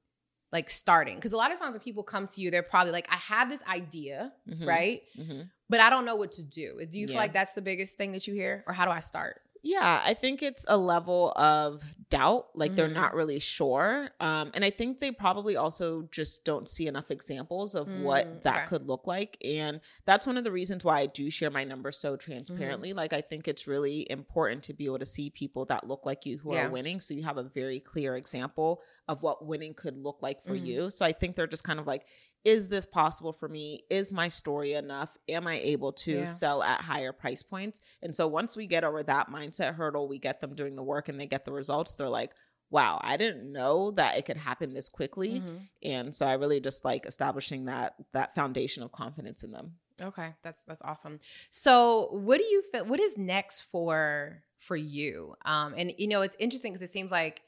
like 0.52 0.70
starting 0.70 1.16
because 1.16 1.32
a 1.32 1.36
lot 1.36 1.52
of 1.52 1.58
times 1.58 1.72
when 1.72 1.80
people 1.80 2.04
come 2.04 2.28
to 2.28 2.40
you 2.40 2.48
they're 2.52 2.62
probably 2.62 2.92
like 2.92 3.08
i 3.10 3.16
have 3.16 3.50
this 3.50 3.60
idea 3.64 4.32
Mhm. 4.48 4.64
right 4.64 5.02
Mhm. 5.18 5.50
but 5.68 5.80
i 5.80 5.90
don't 5.90 6.04
know 6.04 6.14
what 6.14 6.30
to 6.38 6.44
do 6.44 6.78
do 6.88 6.96
you 6.96 7.08
feel 7.08 7.16
like 7.16 7.32
that's 7.32 7.54
the 7.54 7.62
biggest 7.62 7.96
thing 7.96 8.12
that 8.12 8.28
you 8.28 8.34
hear 8.34 8.62
or 8.68 8.72
how 8.72 8.84
do 8.84 8.92
i 8.92 9.00
start 9.00 9.40
Yeah, 9.66 10.02
I 10.04 10.12
think 10.12 10.42
it's 10.42 10.66
a 10.68 10.76
level 10.76 11.32
of 11.36 11.82
doubt, 12.10 12.48
like 12.54 12.76
they're 12.76 12.86
Mhm. 12.86 12.92
not 12.92 13.14
really 13.14 13.38
sure. 13.40 14.10
Um, 14.20 14.50
and 14.52 14.62
I 14.62 14.68
think 14.68 15.00
they 15.00 15.10
probably 15.10 15.56
also 15.56 16.02
just 16.12 16.44
don't 16.44 16.68
see 16.68 16.86
enough 16.86 17.10
examples 17.10 17.74
of 17.74 17.88
Mm, 17.88 18.02
what 18.02 18.42
that 18.42 18.58
okay. 18.58 18.66
could 18.66 18.86
look 18.86 19.06
like. 19.06 19.38
And 19.42 19.80
that's 20.04 20.26
one 20.26 20.36
of 20.36 20.44
the 20.44 20.52
reasons 20.52 20.84
why 20.84 21.00
I 21.00 21.06
do 21.06 21.30
share 21.30 21.50
my 21.50 21.64
numbers 21.64 21.96
so 21.98 22.14
Mm-hmm. 22.14 22.30
transparently. 22.30 22.92
Like, 22.92 23.14
I 23.14 23.22
think 23.22 23.48
it's 23.48 23.66
really 23.66 24.06
important 24.10 24.62
to 24.64 24.74
be 24.74 24.84
able 24.84 24.98
to 24.98 25.06
see 25.06 25.30
people 25.30 25.64
that 25.64 25.88
look 25.88 26.04
like 26.04 26.26
you 26.26 26.36
who 26.36 26.52
Yeah. 26.52 26.66
are 26.66 26.70
winning. 26.70 27.00
So 27.00 27.14
you 27.14 27.22
have 27.22 27.38
a 27.38 27.42
very 27.42 27.80
clear 27.80 28.16
example 28.16 28.82
of 29.08 29.22
what 29.22 29.46
winning 29.46 29.72
could 29.72 29.96
look 29.96 30.20
like 30.20 30.42
for 30.42 30.54
Mhm. 30.54 30.66
you. 30.66 30.90
So 30.90 31.06
I 31.06 31.12
think 31.12 31.36
they're 31.36 31.46
just 31.46 31.64
kind 31.64 31.80
of 31.80 31.86
like, 31.86 32.06
is 32.44 32.68
this 32.68 32.84
possible 32.86 33.32
for 33.32 33.48
me? 33.48 33.80
Is 33.90 34.12
my 34.12 34.28
story 34.28 34.74
enough? 34.74 35.16
Am 35.28 35.46
I 35.46 35.58
able 35.60 35.92
to 35.92 36.18
Yeah. 36.18 36.24
sell 36.26 36.62
at 36.62 36.80
higher 36.82 37.12
price 37.12 37.42
points? 37.42 37.80
And 38.02 38.14
so 38.14 38.26
once 38.28 38.54
we 38.56 38.66
get 38.66 38.84
over 38.84 39.02
that 39.02 39.28
mindset 39.30 39.74
hurdle, 39.74 40.06
we 40.08 40.18
get 40.18 40.40
them 40.40 40.54
doing 40.54 40.74
the 40.74 40.82
work 40.82 41.08
and 41.08 41.18
they 41.20 41.26
get 41.26 41.44
the 41.44 41.52
results, 41.52 41.94
they're 41.94 42.08
like, 42.08 42.32
wow, 42.70 43.00
I 43.02 43.16
didn't 43.16 43.50
know 43.52 43.92
that 43.92 44.16
it 44.18 44.24
could 44.26 44.36
happen 44.36 44.74
this 44.74 44.88
quickly. 44.88 45.40
Mhm. 45.40 45.68
And 45.82 46.14
so 46.16 46.26
I 46.26 46.32
really 46.34 46.60
just 46.60 46.84
like 46.84 47.06
establishing 47.06 47.66
that 47.66 47.94
that 48.12 48.34
foundation 48.34 48.82
of 48.82 48.92
confidence 48.92 49.42
in 49.44 49.50
them. 49.52 49.78
okay 50.02 50.34
that's 50.42 50.64
that's 50.64 50.82
awesome 50.82 51.20
so 51.52 52.08
what 52.10 52.38
do 52.38 52.44
you 52.44 52.62
feel 52.62 52.84
what 52.84 52.98
is 52.98 53.16
next 53.16 53.60
for 53.60 54.42
for 54.58 54.74
you 54.74 55.36
um 55.44 55.72
and 55.78 55.94
you 55.98 56.08
know 56.08 56.20
it's 56.22 56.34
interesting 56.40 56.72
because 56.72 56.82
it 56.88 56.92
seems 56.92 57.12
like 57.12 57.42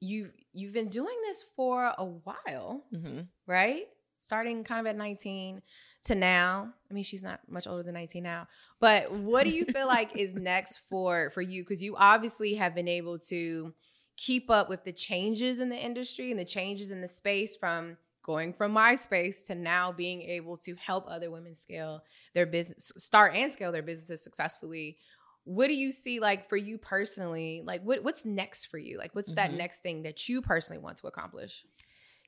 you 0.00 0.32
you've 0.52 0.72
been 0.72 0.88
doing 0.88 1.16
this 1.28 1.44
for 1.54 1.92
a 1.96 2.04
while 2.04 2.82
Mm-hmm. 2.92 3.20
right? 3.46 3.86
Starting 4.22 4.64
kind 4.64 4.80
of 4.80 4.86
at 4.90 4.96
19 4.96 5.62
to 6.04 6.14
now. 6.14 6.72
I 6.90 6.94
mean, 6.94 7.04
she's 7.04 7.22
not 7.22 7.40
much 7.48 7.66
older 7.66 7.82
than 7.82 7.94
19 7.94 8.22
now. 8.22 8.48
But 8.78 9.10
what 9.10 9.44
do 9.44 9.50
you 9.50 9.64
feel 9.64 9.86
like 9.98 10.14
is 10.14 10.34
next 10.34 10.78
for 10.90 11.30
for 11.30 11.40
you 11.40 11.64
cuz 11.64 11.82
you 11.82 11.96
obviously 11.96 12.54
have 12.54 12.74
been 12.74 12.86
able 12.86 13.18
to 13.30 13.74
keep 14.16 14.50
up 14.50 14.68
with 14.68 14.84
the 14.84 14.92
changes 14.92 15.58
in 15.58 15.70
the 15.70 15.76
industry 15.82 16.30
and 16.30 16.38
the 16.38 16.44
changes 16.44 16.90
in 16.90 17.00
the 17.00 17.08
space 17.08 17.56
from 17.56 17.96
going 18.22 18.52
from 18.52 18.74
MySpace 18.74 19.42
to 19.46 19.54
now 19.54 19.90
being 19.90 20.20
able 20.20 20.58
to 20.58 20.74
help 20.74 21.06
other 21.08 21.30
women 21.30 21.54
scale 21.54 22.04
their 22.34 22.44
business 22.44 22.92
start 22.98 23.34
and 23.34 23.50
scale 23.50 23.72
their 23.72 23.82
businesses 23.82 24.22
successfully. 24.22 24.98
What 25.44 25.68
do 25.68 25.74
you 25.74 25.90
see 25.90 26.20
like 26.20 26.50
for 26.50 26.58
you 26.58 26.76
personally? 26.76 27.62
Like 27.64 27.82
what 27.82 28.04
what's 28.04 28.26
next 28.26 28.66
for 28.66 28.76
you? 28.76 28.98
Like 28.98 29.14
what's 29.14 29.32
that 29.32 29.50
Mhm. 29.52 29.56
next 29.56 29.82
thing 29.82 30.02
that 30.02 30.28
you 30.28 30.42
personally 30.42 30.82
want 30.82 30.98
to 30.98 31.06
accomplish? 31.06 31.64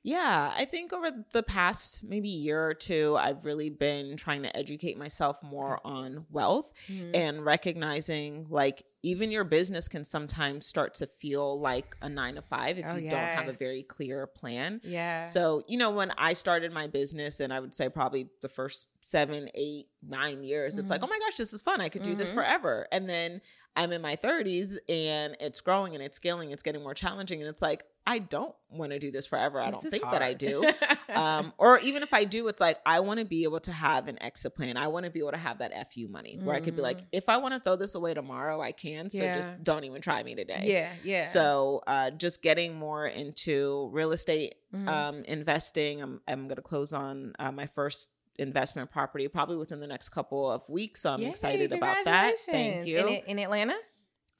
Yeah, 0.03 0.53
I 0.55 0.65
think 0.65 0.91
over 0.91 1.11
the 1.31 1.43
past 1.43 2.03
maybe 2.03 2.27
year 2.27 2.67
or 2.67 2.73
two, 2.73 3.15
I've 3.17 3.45
really 3.45 3.69
been 3.69 4.17
trying 4.17 4.43
to 4.43 4.55
educate 4.55 4.97
myself 4.97 5.41
more 5.41 5.79
on 5.85 6.25
wealth 6.29 6.73
mm-hmm. 6.87 7.15
and 7.15 7.45
recognizing 7.45 8.47
like 8.49 8.83
even 9.01 9.31
your 9.31 9.43
business 9.43 9.87
can 9.87 10.03
sometimes 10.05 10.65
start 10.65 10.93
to 10.95 11.07
feel 11.19 11.59
like 11.59 11.95
a 12.01 12.09
nine 12.09 12.35
to 12.35 12.41
five 12.41 12.77
if 12.77 12.85
oh, 12.87 12.95
you 12.95 13.03
yes. 13.03 13.11
don't 13.11 13.45
have 13.45 13.47
a 13.47 13.57
very 13.57 13.83
clear 13.83 14.27
plan. 14.27 14.79
Yeah. 14.83 15.25
So, 15.25 15.63
you 15.67 15.77
know, 15.77 15.91
when 15.91 16.11
I 16.17 16.33
started 16.33 16.71
my 16.71 16.87
business, 16.87 17.41
and 17.41 17.53
I 17.53 17.59
would 17.59 17.73
say 17.73 17.89
probably 17.89 18.29
the 18.41 18.47
first 18.47 18.87
seven, 19.01 19.49
eight, 19.55 19.87
nine 20.05 20.43
years, 20.43 20.73
mm-hmm. 20.73 20.81
it's 20.81 20.89
like, 20.89 21.01
mm-hmm. 21.01 21.11
oh 21.11 21.19
my 21.19 21.19
gosh, 21.19 21.35
this 21.35 21.53
is 21.53 21.61
fun. 21.61 21.81
I 21.81 21.89
could 21.89 22.03
do 22.03 22.11
mm-hmm. 22.11 22.19
this 22.19 22.31
forever. 22.31 22.87
And 22.93 23.09
then 23.09 23.41
I'm 23.75 23.91
in 23.91 24.01
my 24.01 24.15
30s 24.15 24.77
and 24.87 25.35
it's 25.39 25.59
growing 25.59 25.95
and 25.95 26.03
it's 26.03 26.15
scaling, 26.15 26.51
it's 26.51 26.63
getting 26.63 26.81
more 26.81 26.93
challenging. 26.93 27.41
And 27.41 27.49
it's 27.49 27.61
like, 27.61 27.83
I 28.05 28.19
don't 28.19 28.53
want 28.69 28.91
to 28.91 28.99
do 28.99 29.11
this 29.11 29.27
forever. 29.27 29.61
I 29.61 29.71
don't 29.71 29.83
think 29.83 30.03
hard. 30.03 30.15
that 30.15 30.21
I 30.21 30.33
do. 30.33 30.63
um, 31.15 31.53
or 31.57 31.79
even 31.79 32.03
if 32.03 32.13
I 32.13 32.25
do, 32.25 32.47
it's 32.47 32.59
like, 32.59 32.79
I 32.85 32.99
want 32.99 33.19
to 33.19 33.25
be 33.25 33.43
able 33.43 33.61
to 33.61 33.71
have 33.71 34.07
an 34.07 34.21
exit 34.21 34.55
plan. 34.55 34.75
I 34.75 34.87
want 34.87 35.05
to 35.05 35.11
be 35.11 35.19
able 35.19 35.31
to 35.31 35.37
have 35.37 35.59
that 35.59 35.93
FU 35.93 36.07
money 36.09 36.37
where 36.41 36.55
mm. 36.55 36.61
I 36.61 36.61
could 36.61 36.75
be 36.75 36.81
like, 36.81 37.01
mm. 37.01 37.07
if 37.11 37.29
I 37.29 37.37
want 37.37 37.53
to 37.53 37.59
throw 37.59 37.75
this 37.75 37.95
away 37.95 38.13
tomorrow, 38.13 38.61
I 38.61 38.73
can. 38.73 39.09
So 39.09 39.23
yeah. 39.23 39.37
just 39.37 39.63
don't 39.63 39.85
even 39.85 40.01
try 40.01 40.21
me 40.21 40.35
today. 40.35 40.63
Yeah. 40.65 40.91
Yeah. 41.03 41.25
So 41.25 41.81
uh, 41.87 42.11
just 42.11 42.41
getting 42.41 42.75
more 42.75 43.07
into 43.07 43.89
real 43.93 44.11
estate 44.11 44.55
mm. 44.73 44.87
um, 44.87 45.23
investing. 45.23 46.01
I'm, 46.01 46.21
I'm 46.27 46.47
going 46.47 46.57
to 46.57 46.61
close 46.61 46.91
on 46.91 47.33
uh, 47.39 47.51
my 47.51 47.67
first 47.67 48.09
investment 48.37 48.91
property 48.91 49.27
probably 49.27 49.57
within 49.57 49.79
the 49.79 49.87
next 49.87 50.09
couple 50.09 50.49
of 50.49 50.67
weeks. 50.67 51.01
So 51.01 51.13
I'm 51.13 51.21
Yay, 51.21 51.29
excited 51.29 51.71
about 51.71 52.03
that. 52.05 52.35
Thank 52.45 52.87
you. 52.87 52.97
In, 52.97 53.07
in 53.27 53.39
Atlanta? 53.39 53.75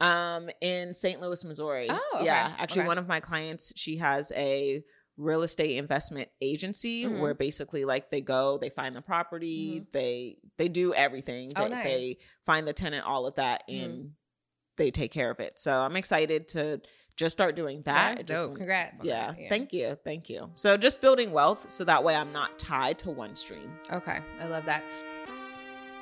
Um, 0.04 0.50
in 0.62 0.94
St. 0.94 1.22
Louis, 1.22 1.44
Missouri. 1.44 1.88
Oh, 1.90 2.00
okay. 2.16 2.26
yeah. 2.26 2.54
Actually, 2.58 2.82
okay. 2.82 2.88
one 2.88 2.98
of 2.98 3.08
my 3.08 3.20
clients, 3.20 3.72
she 3.76 3.98
has 3.98 4.32
a 4.36 4.84
real 5.18 5.44
estate 5.44 5.78
investment 5.78 6.30
agency 6.42 7.06
mm-hmm. 7.06 7.22
where 7.22 7.34
basically 7.36 7.86
like 7.86 8.10
they 8.10 8.20
go 8.20 8.58
they 8.58 8.70
find 8.70 8.96
the 8.96 9.02
property 9.02 9.76
mm-hmm. 9.76 9.84
they 9.92 10.38
they 10.58 10.68
do 10.68 10.92
everything 10.92 11.52
oh, 11.56 11.66
they, 11.66 11.70
nice. 11.70 11.84
they 11.84 12.18
find 12.48 12.68
the 12.68 12.74
tenant 12.74 13.06
all 13.06 13.28
of 13.28 13.36
that 13.36 13.62
and 13.70 13.94
mm-hmm. 13.94 14.08
they 14.78 14.90
take 14.90 15.12
care 15.12 15.30
of 15.30 15.40
it 15.40 15.60
so 15.60 15.84
i'm 15.84 15.96
excited 15.96 16.48
to 16.48 16.82
just 17.16 17.34
start 17.34 17.56
doing 17.56 17.82
that. 17.84 18.18
That's 18.18 18.28
just, 18.28 18.44
dope. 18.44 18.56
Congrats. 18.56 19.04
Yeah, 19.04 19.34
yeah, 19.38 19.50
Thank 19.50 19.74
you. 19.74 19.98
Thank 20.04 20.30
you. 20.30 20.50
So 20.56 20.78
just 20.78 21.02
building 21.02 21.32
wealth 21.32 21.70
so 21.70 21.84
that 21.84 22.04
way 22.04 22.16
I'm 22.16 22.32
not 22.32 22.58
tied 22.58 22.98
to 23.00 23.12
one 23.12 23.36
stream. 23.36 23.72
Okay. 23.92 24.20
I 24.40 24.48
love 24.48 24.66
that. 24.66 24.84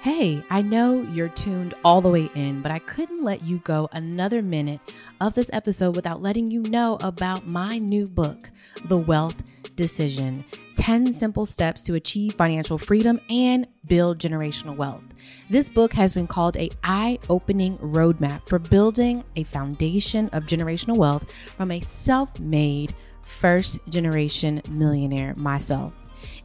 Hey, 0.02 0.44
I 0.50 0.64
know 0.64 1.04
you're 1.14 1.30
tuned 1.30 1.76
all 1.86 2.02
the 2.02 2.10
way 2.10 2.28
in, 2.34 2.64
but 2.64 2.72
I 2.72 2.80
couldn't 2.80 3.24
let 3.24 3.44
you 3.44 3.60
go 3.60 3.88
another 3.92 4.42
minute 4.42 4.80
of 5.22 5.36
this 5.36 5.52
episode 5.54 5.96
without 5.96 6.24
letting 6.24 6.50
you 6.50 6.64
know 6.64 6.98
about 7.04 7.46
my 7.46 7.78
new 7.78 8.08
book, 8.08 8.50
The 8.86 8.98
Wealth 8.98 9.44
Decision 9.76 10.44
10 10.76 11.14
Simple 11.14 11.46
Steps 11.46 11.84
to 11.84 11.94
Achieve 11.94 12.34
Financial 12.34 12.80
Freedom 12.80 13.20
and 13.30 13.68
Build 13.86 14.18
Generational 14.18 14.76
Wealth. 14.76 15.04
This 15.52 15.70
book 15.70 15.94
has 15.94 16.14
been 16.14 16.26
called 16.26 16.58
a 16.58 16.72
eye-opening 16.84 17.78
roadmap 17.78 18.50
for 18.50 18.58
building 18.58 19.24
a 19.36 19.44
foundation 19.44 20.30
of 20.30 20.48
generational 20.48 20.98
wealth 20.98 21.32
from 21.32 21.70
a 21.70 21.80
self-made 21.80 22.96
first 23.22 23.78
generation 23.88 24.64
millionaire 24.72 25.36
myself. 25.38 25.94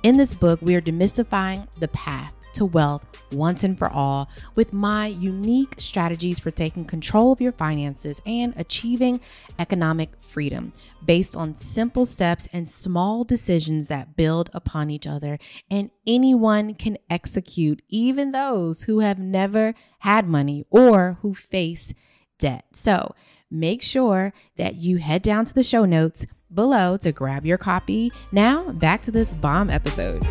In 0.03 0.19
this 0.19 0.35
book, 0.35 0.61
we 0.61 0.75
are 0.75 0.83
demystifying 0.83 1.67
the 1.81 1.89
path 1.89 2.35
to 2.57 2.65
wealth 2.65 3.05
once 3.33 3.65
and 3.65 3.79
for 3.79 3.89
all 3.89 4.29
with 4.55 4.73
my 4.73 5.07
unique 5.07 5.75
strategies 5.79 6.39
for 6.39 6.51
taking 6.51 6.85
control 6.85 7.33
of 7.33 7.41
your 7.41 7.53
finances 7.53 8.21
and 8.27 8.55
achieving 8.57 9.21
economic 9.59 10.11
freedom 10.21 10.73
based 11.05 11.37
on 11.37 11.57
simple 11.57 12.05
steps 12.05 12.49
and 12.53 12.71
small 12.71 13.25
decisions 13.25 13.89
that 13.89 14.17
build 14.17 14.51
upon 14.53 14.91
each 14.91 15.07
other. 15.07 15.39
And 15.71 15.91
anyone 16.07 16.75
can 16.75 16.99
execute, 17.09 17.83
even 17.89 18.33
those 18.33 18.83
who 18.83 19.01
have 19.01 19.19
never 19.19 19.75
had 20.01 20.29
money 20.29 20.65
or 20.71 21.19
who 21.23 21.35
face 21.35 21.95
debt. 22.39 22.65
So 22.73 23.15
make 23.51 23.83
sure 23.83 24.33
that 24.57 24.77
you 24.77 24.97
head 24.97 25.23
down 25.23 25.45
to 25.45 25.55
the 25.55 25.63
show 25.63 25.85
notes 25.85 26.27
below 26.53 26.97
to 26.99 27.13
grab 27.13 27.45
your 27.45 27.59
copy. 27.59 28.11
Now, 28.33 28.63
back 28.63 29.03
to 29.03 29.11
this 29.11 29.37
bomb 29.37 29.71
episode. 29.71 30.25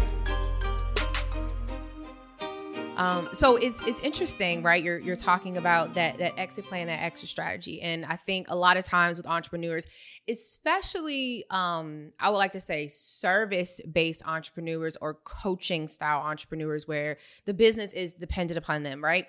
Um, 2.96 3.30
so 3.34 3.56
it's 3.56 3.82
it's 3.88 4.02
interesting, 4.02 4.64
right? 4.64 4.84
You're 4.84 5.00
you're 5.00 5.16
talking 5.16 5.58
about 5.58 5.94
that 5.96 6.18
that 6.20 6.38
exit 6.38 6.66
plan, 6.66 6.88
that 6.88 7.02
exit 7.02 7.30
strategy, 7.30 7.82
and 7.82 8.06
I 8.06 8.16
think 8.16 8.48
a 8.50 8.56
lot 8.56 8.78
of 8.78 8.86
times 8.86 9.18
with 9.18 9.28
entrepreneurs, 9.28 9.88
especially 10.28 11.46
um, 11.50 12.12
I 12.20 12.30
would 12.30 12.38
like 12.38 12.54
to 12.54 12.62
say 12.62 12.88
service 12.88 13.82
based 13.92 14.24
entrepreneurs 14.26 14.98
or 15.02 15.16
coaching 15.16 15.88
style 15.88 16.22
entrepreneurs, 16.22 16.88
where 16.88 17.18
the 17.46 17.54
business 17.54 17.94
is 17.94 18.14
dependent 18.14 18.58
upon 18.58 18.84
them, 18.84 19.04
right? 19.04 19.28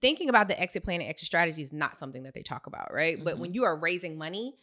Thinking 0.00 0.28
about 0.28 0.48
the 0.48 0.60
exit 0.60 0.84
plan 0.84 1.00
and 1.00 1.08
exit 1.08 1.26
strategy 1.26 1.62
is 1.62 1.72
not 1.72 1.96
something 1.98 2.24
that 2.24 2.34
they 2.34 2.42
talk 2.42 2.66
about, 2.66 2.92
right? 2.92 3.16
Mm-hmm. 3.16 3.24
But 3.24 3.38
when 3.38 3.54
you 3.54 3.64
are 3.64 3.78
raising 3.78 4.18
money, 4.18 4.54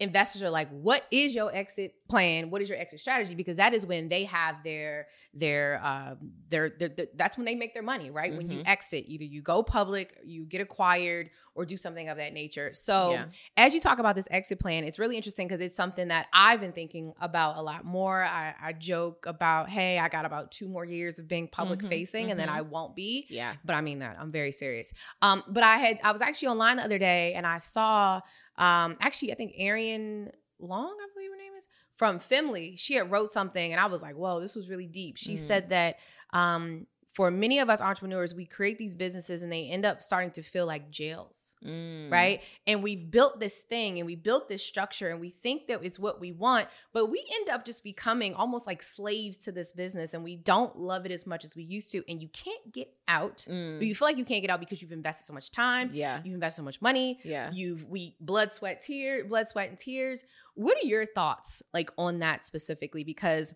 investors 0.00 0.42
are 0.42 0.50
like 0.50 0.68
what 0.70 1.04
is 1.10 1.34
your 1.34 1.54
exit 1.54 1.94
plan 2.08 2.50
what 2.50 2.60
is 2.60 2.68
your 2.68 2.78
exit 2.78 3.00
strategy 3.00 3.34
because 3.34 3.56
that 3.56 3.72
is 3.72 3.86
when 3.86 4.08
they 4.08 4.24
have 4.24 4.56
their 4.62 5.06
their 5.32 5.80
uh 5.82 6.14
their, 6.48 6.70
their, 6.78 6.88
their 6.88 7.06
that's 7.16 7.36
when 7.36 7.46
they 7.46 7.54
make 7.54 7.72
their 7.72 7.82
money 7.82 8.10
right 8.10 8.30
mm-hmm. 8.30 8.38
when 8.38 8.50
you 8.50 8.58
mm-hmm. 8.58 8.68
exit 8.68 9.04
either 9.06 9.24
you 9.24 9.40
go 9.40 9.62
public 9.62 10.16
you 10.24 10.44
get 10.44 10.60
acquired 10.60 11.30
or 11.54 11.64
do 11.64 11.76
something 11.76 12.08
of 12.08 12.18
that 12.18 12.32
nature 12.32 12.70
so 12.74 13.12
yeah. 13.12 13.24
as 13.56 13.72
you 13.74 13.80
talk 13.80 13.98
about 13.98 14.16
this 14.16 14.28
exit 14.30 14.58
plan 14.58 14.84
it's 14.84 14.98
really 14.98 15.16
interesting 15.16 15.48
because 15.48 15.60
it's 15.60 15.76
something 15.76 16.08
that 16.08 16.26
i've 16.32 16.60
been 16.60 16.72
thinking 16.72 17.12
about 17.20 17.56
a 17.56 17.62
lot 17.62 17.84
more 17.84 18.22
I, 18.22 18.54
I, 18.60 18.72
joke 18.72 19.24
about 19.26 19.70
hey 19.70 19.98
i 19.98 20.08
got 20.08 20.26
about 20.26 20.50
two 20.50 20.68
more 20.68 20.84
years 20.84 21.18
of 21.18 21.26
being 21.26 21.48
public 21.48 21.78
mm-hmm. 21.78 21.88
facing 21.88 22.22
mm-hmm. 22.24 22.32
and 22.32 22.40
then 22.40 22.48
mm-hmm. 22.48 22.58
i 22.58 22.62
won't 22.62 22.94
be 22.94 23.26
yeah 23.30 23.54
but 23.64 23.74
i 23.74 23.80
mean 23.80 24.00
that 24.00 24.16
i'm 24.20 24.30
very 24.30 24.52
serious 24.52 24.92
um 25.22 25.42
but 25.48 25.62
i 25.62 25.78
had 25.78 25.98
i 26.02 26.12
was 26.12 26.20
actually 26.20 26.48
online 26.48 26.76
the 26.76 26.84
other 26.84 26.98
day 26.98 27.32
and 27.34 27.46
i 27.46 27.56
saw 27.56 28.20
um, 28.56 28.96
actually, 29.00 29.32
I 29.32 29.34
think 29.34 29.54
Arion 29.58 30.30
Long, 30.60 30.96
I 31.02 31.06
believe 31.14 31.30
her 31.30 31.36
name 31.36 31.52
is 31.58 31.68
from 31.96 32.18
Femly. 32.18 32.78
She 32.78 32.94
had 32.94 33.10
wrote 33.10 33.32
something, 33.32 33.72
and 33.72 33.80
I 33.80 33.86
was 33.86 34.02
like, 34.02 34.16
"Whoa, 34.16 34.40
this 34.40 34.54
was 34.54 34.68
really 34.68 34.86
deep." 34.86 35.16
She 35.16 35.34
mm. 35.34 35.38
said 35.38 35.70
that 35.70 35.96
um, 36.32 36.86
for 37.14 37.30
many 37.30 37.60
of 37.60 37.70
us 37.70 37.80
entrepreneurs, 37.80 38.34
we 38.34 38.44
create 38.44 38.76
these 38.76 38.96
businesses 38.96 39.42
and 39.42 39.52
they 39.52 39.68
end 39.68 39.86
up 39.86 40.02
starting 40.02 40.32
to 40.32 40.42
feel 40.42 40.66
like 40.66 40.90
jails, 40.90 41.54
mm. 41.64 42.10
right? 42.10 42.42
And 42.66 42.82
we've 42.82 43.08
built 43.08 43.38
this 43.38 43.60
thing 43.60 44.00
and 44.00 44.06
we 44.06 44.16
built 44.16 44.48
this 44.48 44.66
structure 44.66 45.10
and 45.10 45.20
we 45.20 45.30
think 45.30 45.68
that 45.68 45.84
it's 45.84 45.96
what 45.96 46.20
we 46.20 46.32
want, 46.32 46.66
but 46.92 47.06
we 47.06 47.24
end 47.38 47.50
up 47.50 47.64
just 47.64 47.84
becoming 47.84 48.34
almost 48.34 48.66
like 48.66 48.82
slaves 48.82 49.36
to 49.38 49.52
this 49.52 49.70
business 49.70 50.12
and 50.12 50.24
we 50.24 50.34
don't 50.34 50.76
love 50.76 51.06
it 51.06 51.12
as 51.12 51.24
much 51.24 51.44
as 51.44 51.54
we 51.54 51.62
used 51.62 51.92
to. 51.92 52.02
And 52.08 52.20
you 52.20 52.28
can't 52.30 52.72
get 52.72 52.92
out. 53.06 53.46
Mm. 53.48 53.80
You 53.80 53.94
feel 53.94 54.08
like 54.08 54.18
you 54.18 54.24
can't 54.24 54.42
get 54.42 54.50
out 54.50 54.58
because 54.58 54.82
you've 54.82 54.90
invested 54.90 55.24
so 55.24 55.34
much 55.34 55.52
time. 55.52 55.90
Yeah. 55.92 56.20
You've 56.24 56.34
invested 56.34 56.62
so 56.62 56.64
much 56.64 56.82
money. 56.82 57.20
Yeah. 57.22 57.48
You've 57.52 57.88
we 57.88 58.16
blood, 58.20 58.52
sweat, 58.52 58.82
tear, 58.82 59.24
blood, 59.24 59.48
sweat, 59.48 59.68
and 59.68 59.78
tears. 59.78 60.24
What 60.56 60.76
are 60.82 60.86
your 60.86 61.06
thoughts 61.06 61.62
like 61.72 61.90
on 61.96 62.18
that 62.20 62.44
specifically? 62.44 63.04
Because 63.04 63.54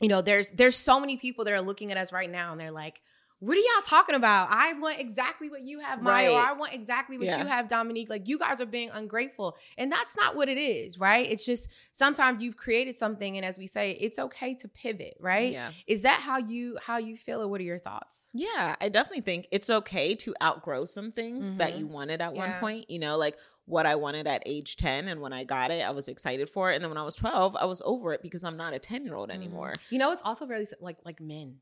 you 0.00 0.08
know, 0.08 0.22
there's 0.22 0.50
there's 0.50 0.76
so 0.76 0.98
many 0.98 1.16
people 1.16 1.44
that 1.44 1.52
are 1.52 1.60
looking 1.60 1.92
at 1.92 1.98
us 1.98 2.12
right 2.12 2.30
now 2.30 2.52
and 2.52 2.60
they're 2.60 2.70
like, 2.70 3.00
what 3.40 3.56
are 3.56 3.60
y'all 3.60 3.82
talking 3.82 4.14
about? 4.14 4.48
I 4.50 4.74
want 4.74 5.00
exactly 5.00 5.48
what 5.48 5.62
you 5.62 5.80
have, 5.80 6.02
Maya, 6.02 6.30
right. 6.30 6.48
I 6.50 6.52
want 6.52 6.74
exactly 6.74 7.16
what 7.16 7.26
yeah. 7.26 7.38
you 7.38 7.46
have, 7.46 7.68
Dominique. 7.68 8.10
Like 8.10 8.28
you 8.28 8.38
guys 8.38 8.60
are 8.60 8.66
being 8.66 8.90
ungrateful. 8.92 9.56
And 9.78 9.90
that's 9.90 10.14
not 10.14 10.36
what 10.36 10.50
it 10.50 10.58
is, 10.58 11.00
right? 11.00 11.26
It's 11.26 11.46
just 11.46 11.70
sometimes 11.92 12.42
you've 12.42 12.58
created 12.58 12.98
something 12.98 13.38
and 13.38 13.44
as 13.44 13.56
we 13.56 13.66
say, 13.66 13.92
it's 13.92 14.18
okay 14.18 14.54
to 14.56 14.68
pivot, 14.68 15.16
right? 15.20 15.52
Yeah. 15.52 15.72
Is 15.86 16.02
that 16.02 16.20
how 16.20 16.36
you 16.36 16.76
how 16.82 16.98
you 16.98 17.16
feel 17.16 17.40
or 17.40 17.48
what 17.48 17.62
are 17.62 17.64
your 17.64 17.78
thoughts? 17.78 18.28
Yeah, 18.34 18.76
I 18.78 18.90
definitely 18.90 19.22
think 19.22 19.48
it's 19.50 19.70
okay 19.70 20.14
to 20.16 20.34
outgrow 20.42 20.84
some 20.84 21.10
things 21.10 21.46
mm-hmm. 21.46 21.56
that 21.56 21.78
you 21.78 21.86
wanted 21.86 22.20
at 22.20 22.36
yeah. 22.36 22.50
one 22.50 22.60
point. 22.60 22.90
You 22.90 22.98
know, 22.98 23.16
like 23.16 23.38
what 23.70 23.86
I 23.86 23.94
wanted 23.94 24.26
at 24.26 24.42
age 24.46 24.76
10. 24.76 25.08
And 25.08 25.20
when 25.20 25.32
I 25.32 25.44
got 25.44 25.70
it, 25.70 25.82
I 25.82 25.90
was 25.90 26.08
excited 26.08 26.50
for 26.50 26.70
it. 26.70 26.74
And 26.74 26.84
then 26.84 26.90
when 26.90 26.98
I 26.98 27.04
was 27.04 27.14
12, 27.14 27.56
I 27.56 27.64
was 27.64 27.80
over 27.84 28.12
it 28.12 28.22
because 28.22 28.44
I'm 28.44 28.56
not 28.56 28.74
a 28.74 28.78
10 28.78 29.04
year 29.04 29.14
old 29.14 29.30
mm. 29.30 29.34
anymore. 29.34 29.72
You 29.90 29.98
know, 29.98 30.12
it's 30.12 30.22
also 30.24 30.46
very 30.46 30.66
like 30.80 30.98
like 31.04 31.20
men. 31.20 31.56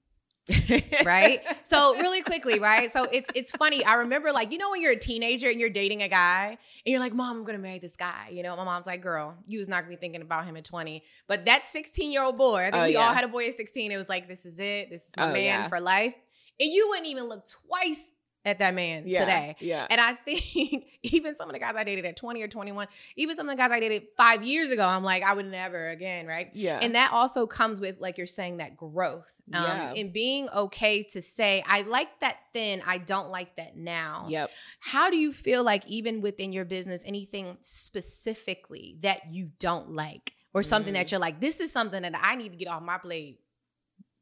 right 1.05 1.45
so 1.63 1.95
really 1.97 2.23
quickly 2.23 2.59
right 2.59 2.91
so 2.91 3.05
it's 3.05 3.29
it's 3.35 3.51
funny 3.51 3.85
i 3.85 3.97
remember 3.97 4.33
like 4.33 4.51
you 4.51 4.57
know 4.57 4.71
when 4.71 4.81
you're 4.81 4.93
a 4.93 4.99
teenager 4.99 5.51
and 5.51 5.61
you're 5.61 5.69
dating 5.69 6.01
a 6.01 6.09
guy 6.09 6.57
and 6.87 6.91
you're 6.91 7.01
like 7.01 7.13
mom 7.13 7.37
i'm 7.37 7.45
gonna 7.45 7.59
marry 7.59 7.79
this 7.79 7.99
guy 7.99 8.31
you 8.33 8.43
know 8.43 8.57
my 8.57 8.65
mom's 8.65 8.87
like 8.87 9.03
girl 9.03 9.37
you 9.45 9.59
was 9.59 9.69
not 9.69 9.83
gonna 9.83 9.95
be 9.95 10.01
thinking 10.01 10.23
about 10.23 10.47
him 10.47 10.57
at 10.57 10.65
20 10.65 11.05
but 11.27 11.45
that 11.45 11.67
16 11.67 12.11
year 12.11 12.23
old 12.23 12.39
boy 12.39 12.61
i 12.61 12.71
think 12.71 12.77
oh, 12.77 12.85
we 12.87 12.93
yeah. 12.95 13.07
all 13.07 13.13
had 13.13 13.25
a 13.25 13.29
boy 13.29 13.47
at 13.47 13.53
16 13.53 13.93
it 13.93 13.99
was 13.99 14.09
like 14.09 14.27
this 14.27 14.47
is 14.47 14.59
it 14.59 14.89
this 14.89 15.09
is 15.09 15.13
my 15.19 15.29
oh, 15.29 15.33
man 15.35 15.45
yeah. 15.45 15.69
for 15.69 15.81
life 15.81 16.15
and 16.59 16.73
you 16.73 16.89
wouldn't 16.89 17.09
even 17.09 17.25
look 17.25 17.45
twice 17.47 18.13
at 18.49 18.59
that 18.59 18.75
man 18.75 19.05
yeah, 19.07 19.21
today. 19.21 19.57
Yeah. 19.61 19.87
And 19.89 20.01
I 20.01 20.15
think 20.25 20.87
even 21.03 21.37
some 21.37 21.49
of 21.49 21.53
the 21.53 21.59
guys 21.59 21.75
I 21.77 21.83
dated 21.83 22.05
at 22.05 22.17
20 22.17 22.43
or 22.43 22.49
21, 22.49 22.89
even 23.17 23.37
some 23.37 23.49
of 23.49 23.53
the 23.57 23.57
guys 23.57 23.71
I 23.71 23.81
dated 23.81 24.05
five 24.17 24.43
years 24.43 24.71
ago, 24.71 24.85
I'm 24.85 25.05
like, 25.05 25.23
I 25.23 25.35
would 25.35 25.47
never 25.47 25.89
again, 25.89 26.27
right? 26.27 26.51
Yeah. 26.55 26.79
And 26.81 26.95
that 26.95 27.13
also 27.13 27.47
comes 27.47 27.81
with, 27.81 28.01
like 28.01 28.19
you're 28.19 28.27
saying, 28.27 28.57
that 28.57 28.77
growth. 28.77 29.31
Um, 29.53 29.65
yeah. 29.65 29.93
And 29.97 30.13
being 30.13 30.49
okay 30.51 31.03
to 31.05 31.23
say, 31.23 31.63
I 31.67 31.83
like 31.83 32.09
that 32.21 32.37
then, 32.53 32.83
I 32.87 32.99
don't 32.99 33.31
like 33.31 33.57
that 33.57 33.77
now. 33.77 34.27
Yep. 34.29 34.51
How 34.81 35.11
do 35.11 35.17
you 35.17 35.33
feel 35.33 35.63
like, 35.63 35.87
even 35.87 36.21
within 36.21 36.53
your 36.53 36.65
business, 36.65 37.03
anything 37.07 37.59
specifically 37.61 38.97
that 39.03 39.33
you 39.33 39.51
don't 39.59 39.91
like? 39.91 40.33
or 40.55 40.63
something 40.63 40.95
Mhm. 40.95 40.97
that 40.97 41.11
you're 41.11 41.21
like, 41.21 41.41
this 41.41 41.61
is 41.61 41.71
something 41.71 42.03
that 42.03 42.15
I 42.21 42.35
need 42.35 42.53
to 42.53 42.57
get 42.57 42.69
off 42.69 42.83
my 42.83 42.97
plate 42.97 43.39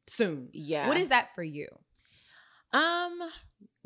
soon. 0.07 0.49
Yeah. 0.51 0.87
What 0.87 0.97
is 0.97 1.09
that 1.09 1.33
for 1.35 1.41
you? 1.41 1.67
Um, 2.73 3.19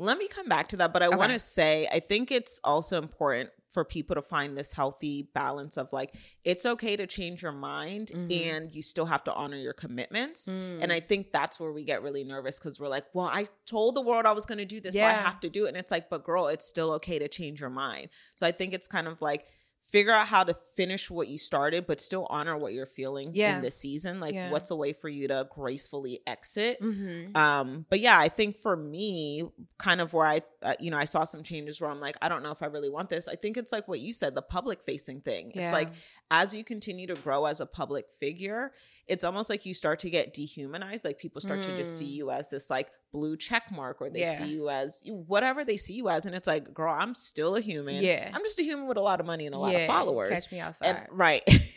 let 0.01 0.17
me 0.17 0.27
come 0.27 0.47
back 0.49 0.67
to 0.69 0.77
that, 0.77 0.91
but 0.93 1.03
I 1.03 1.07
Okay. 1.07 1.15
want 1.17 1.31
to 1.31 1.39
say 1.39 1.87
I 1.91 1.99
think 1.99 2.31
it's 2.31 2.59
also 2.63 2.97
important 2.97 3.51
for 3.69 3.85
people 3.85 4.15
to 4.15 4.21
find 4.21 4.57
this 4.57 4.73
healthy 4.73 5.29
balance 5.33 5.77
of 5.77 5.93
like 5.93 6.13
it's 6.43 6.65
okay 6.65 6.97
to 6.97 7.07
change 7.07 7.41
your 7.41 7.51
mind 7.53 8.09
Mhm. 8.13 8.31
and 8.49 8.75
you 8.75 8.81
still 8.81 9.05
have 9.05 9.23
to 9.23 9.33
honor 9.33 9.55
your 9.55 9.71
commitments. 9.73 10.49
Mm. 10.49 10.79
And 10.83 10.91
I 10.91 10.99
think 10.99 11.31
that's 11.31 11.57
where 11.59 11.71
we 11.71 11.85
get 11.85 12.01
really 12.01 12.23
nervous 12.25 12.57
because 12.59 12.79
we're 12.81 12.89
like, 12.89 13.05
well, 13.13 13.27
I 13.27 13.45
told 13.65 13.95
the 13.95 14.01
world 14.01 14.25
I 14.25 14.33
was 14.33 14.45
going 14.45 14.57
to 14.57 14.65
do 14.65 14.81
this, 14.81 14.95
so 14.95 15.05
I 15.05 15.13
have 15.13 15.39
to 15.41 15.49
do 15.49 15.65
it. 15.65 15.69
And 15.69 15.77
it's 15.77 15.91
like, 15.91 16.09
but 16.09 16.25
girl, 16.25 16.47
it's 16.47 16.65
still 16.65 16.91
okay 16.93 17.17
to 17.19 17.29
change 17.29 17.61
your 17.61 17.69
mind. 17.69 18.09
So 18.35 18.45
I 18.45 18.51
think 18.51 18.73
it's 18.73 18.87
kind 18.87 19.07
of 19.07 19.21
like 19.21 19.45
figure 19.81 20.13
out 20.13 20.27
how 20.27 20.41
to 20.43 20.53
finish 20.75 21.11
what 21.11 21.27
you 21.27 21.37
started, 21.37 21.85
but 21.85 21.99
still 21.99 22.25
honor 22.29 22.57
what 22.57 22.71
you're 22.71 22.85
feeling 22.85 23.25
Yeah. 23.33 23.57
in 23.57 23.61
this 23.61 23.75
season. 23.77 24.19
Like, 24.21 24.33
Yeah. 24.33 24.49
what's 24.49 24.71
a 24.71 24.75
way 24.75 24.93
for 24.93 25.09
you 25.09 25.27
to 25.27 25.47
gracefully 25.49 26.21
exit? 26.25 26.79
Mhm. 26.81 27.35
um 27.35 27.85
but 27.89 27.99
yeah 27.99 28.17
i 28.19 28.27
think 28.29 28.57
for 28.57 28.75
me 28.75 29.43
kind 29.77 29.99
of 30.01 30.13
where 30.13 30.25
i 30.27 30.41
uh, 30.63 30.73
you 30.79 30.91
know 30.91 30.97
i 30.97 31.05
saw 31.05 31.23
some 31.23 31.43
changes 31.43 31.79
where 31.81 31.89
i'm 31.89 31.99
like 31.99 32.15
i 32.21 32.27
don't 32.29 32.43
know 32.43 32.51
if 32.51 32.61
i 32.61 32.65
really 32.65 32.89
want 32.89 33.09
this 33.09 33.27
i 33.27 33.35
think 33.35 33.57
it's 33.57 33.71
like 33.71 33.87
what 33.87 33.99
you 33.99 34.11
said 34.13 34.35
the 34.35 34.41
public 34.41 34.79
facing 34.85 35.21
thing 35.21 35.51
Yeah. 35.55 35.65
it's 35.65 35.73
like 35.73 35.89
as 36.29 36.53
you 36.55 36.63
continue 36.63 37.07
to 37.07 37.15
grow 37.15 37.45
as 37.45 37.59
a 37.61 37.65
public 37.65 38.05
figure 38.19 38.73
it's 39.07 39.23
almost 39.23 39.49
like 39.49 39.65
you 39.65 39.73
start 39.73 39.99
to 39.99 40.09
get 40.09 40.33
dehumanized 40.33 41.03
like 41.05 41.17
people 41.19 41.41
start 41.41 41.61
to 41.63 41.75
just 41.77 41.97
see 41.97 42.05
Mm. 42.05 42.15
you 42.15 42.31
as 42.31 42.49
this 42.49 42.69
like 42.69 42.91
blue 43.11 43.35
check 43.35 43.63
mark 43.71 44.01
or 44.01 44.09
they 44.09 44.21
Yeah. 44.21 44.37
see 44.37 44.45
you 44.51 44.69
as 44.69 45.01
whatever 45.05 45.65
they 45.65 45.75
see 45.77 45.93
you 45.95 46.07
as 46.09 46.25
and 46.25 46.33
it's 46.33 46.47
like 46.47 46.73
girl 46.73 46.95
i'm 46.97 47.13
still 47.13 47.55
a 47.57 47.61
human 47.61 48.01
Yeah. 48.03 48.29
i'm 48.33 48.41
just 48.41 48.57
a 48.59 48.63
human 48.63 48.87
with 48.87 48.95
a 48.97 49.01
lot 49.01 49.19
of 49.19 49.25
money 49.25 49.45
and 49.45 49.53
a 49.53 49.57
lot 49.57 49.73
Yeah, 49.73 49.79
of 49.79 49.87
followers 49.87 50.29
Catch 50.41 50.51
me 50.51 50.59
outside. 50.61 50.85
and 50.95 50.99
right 51.11 51.43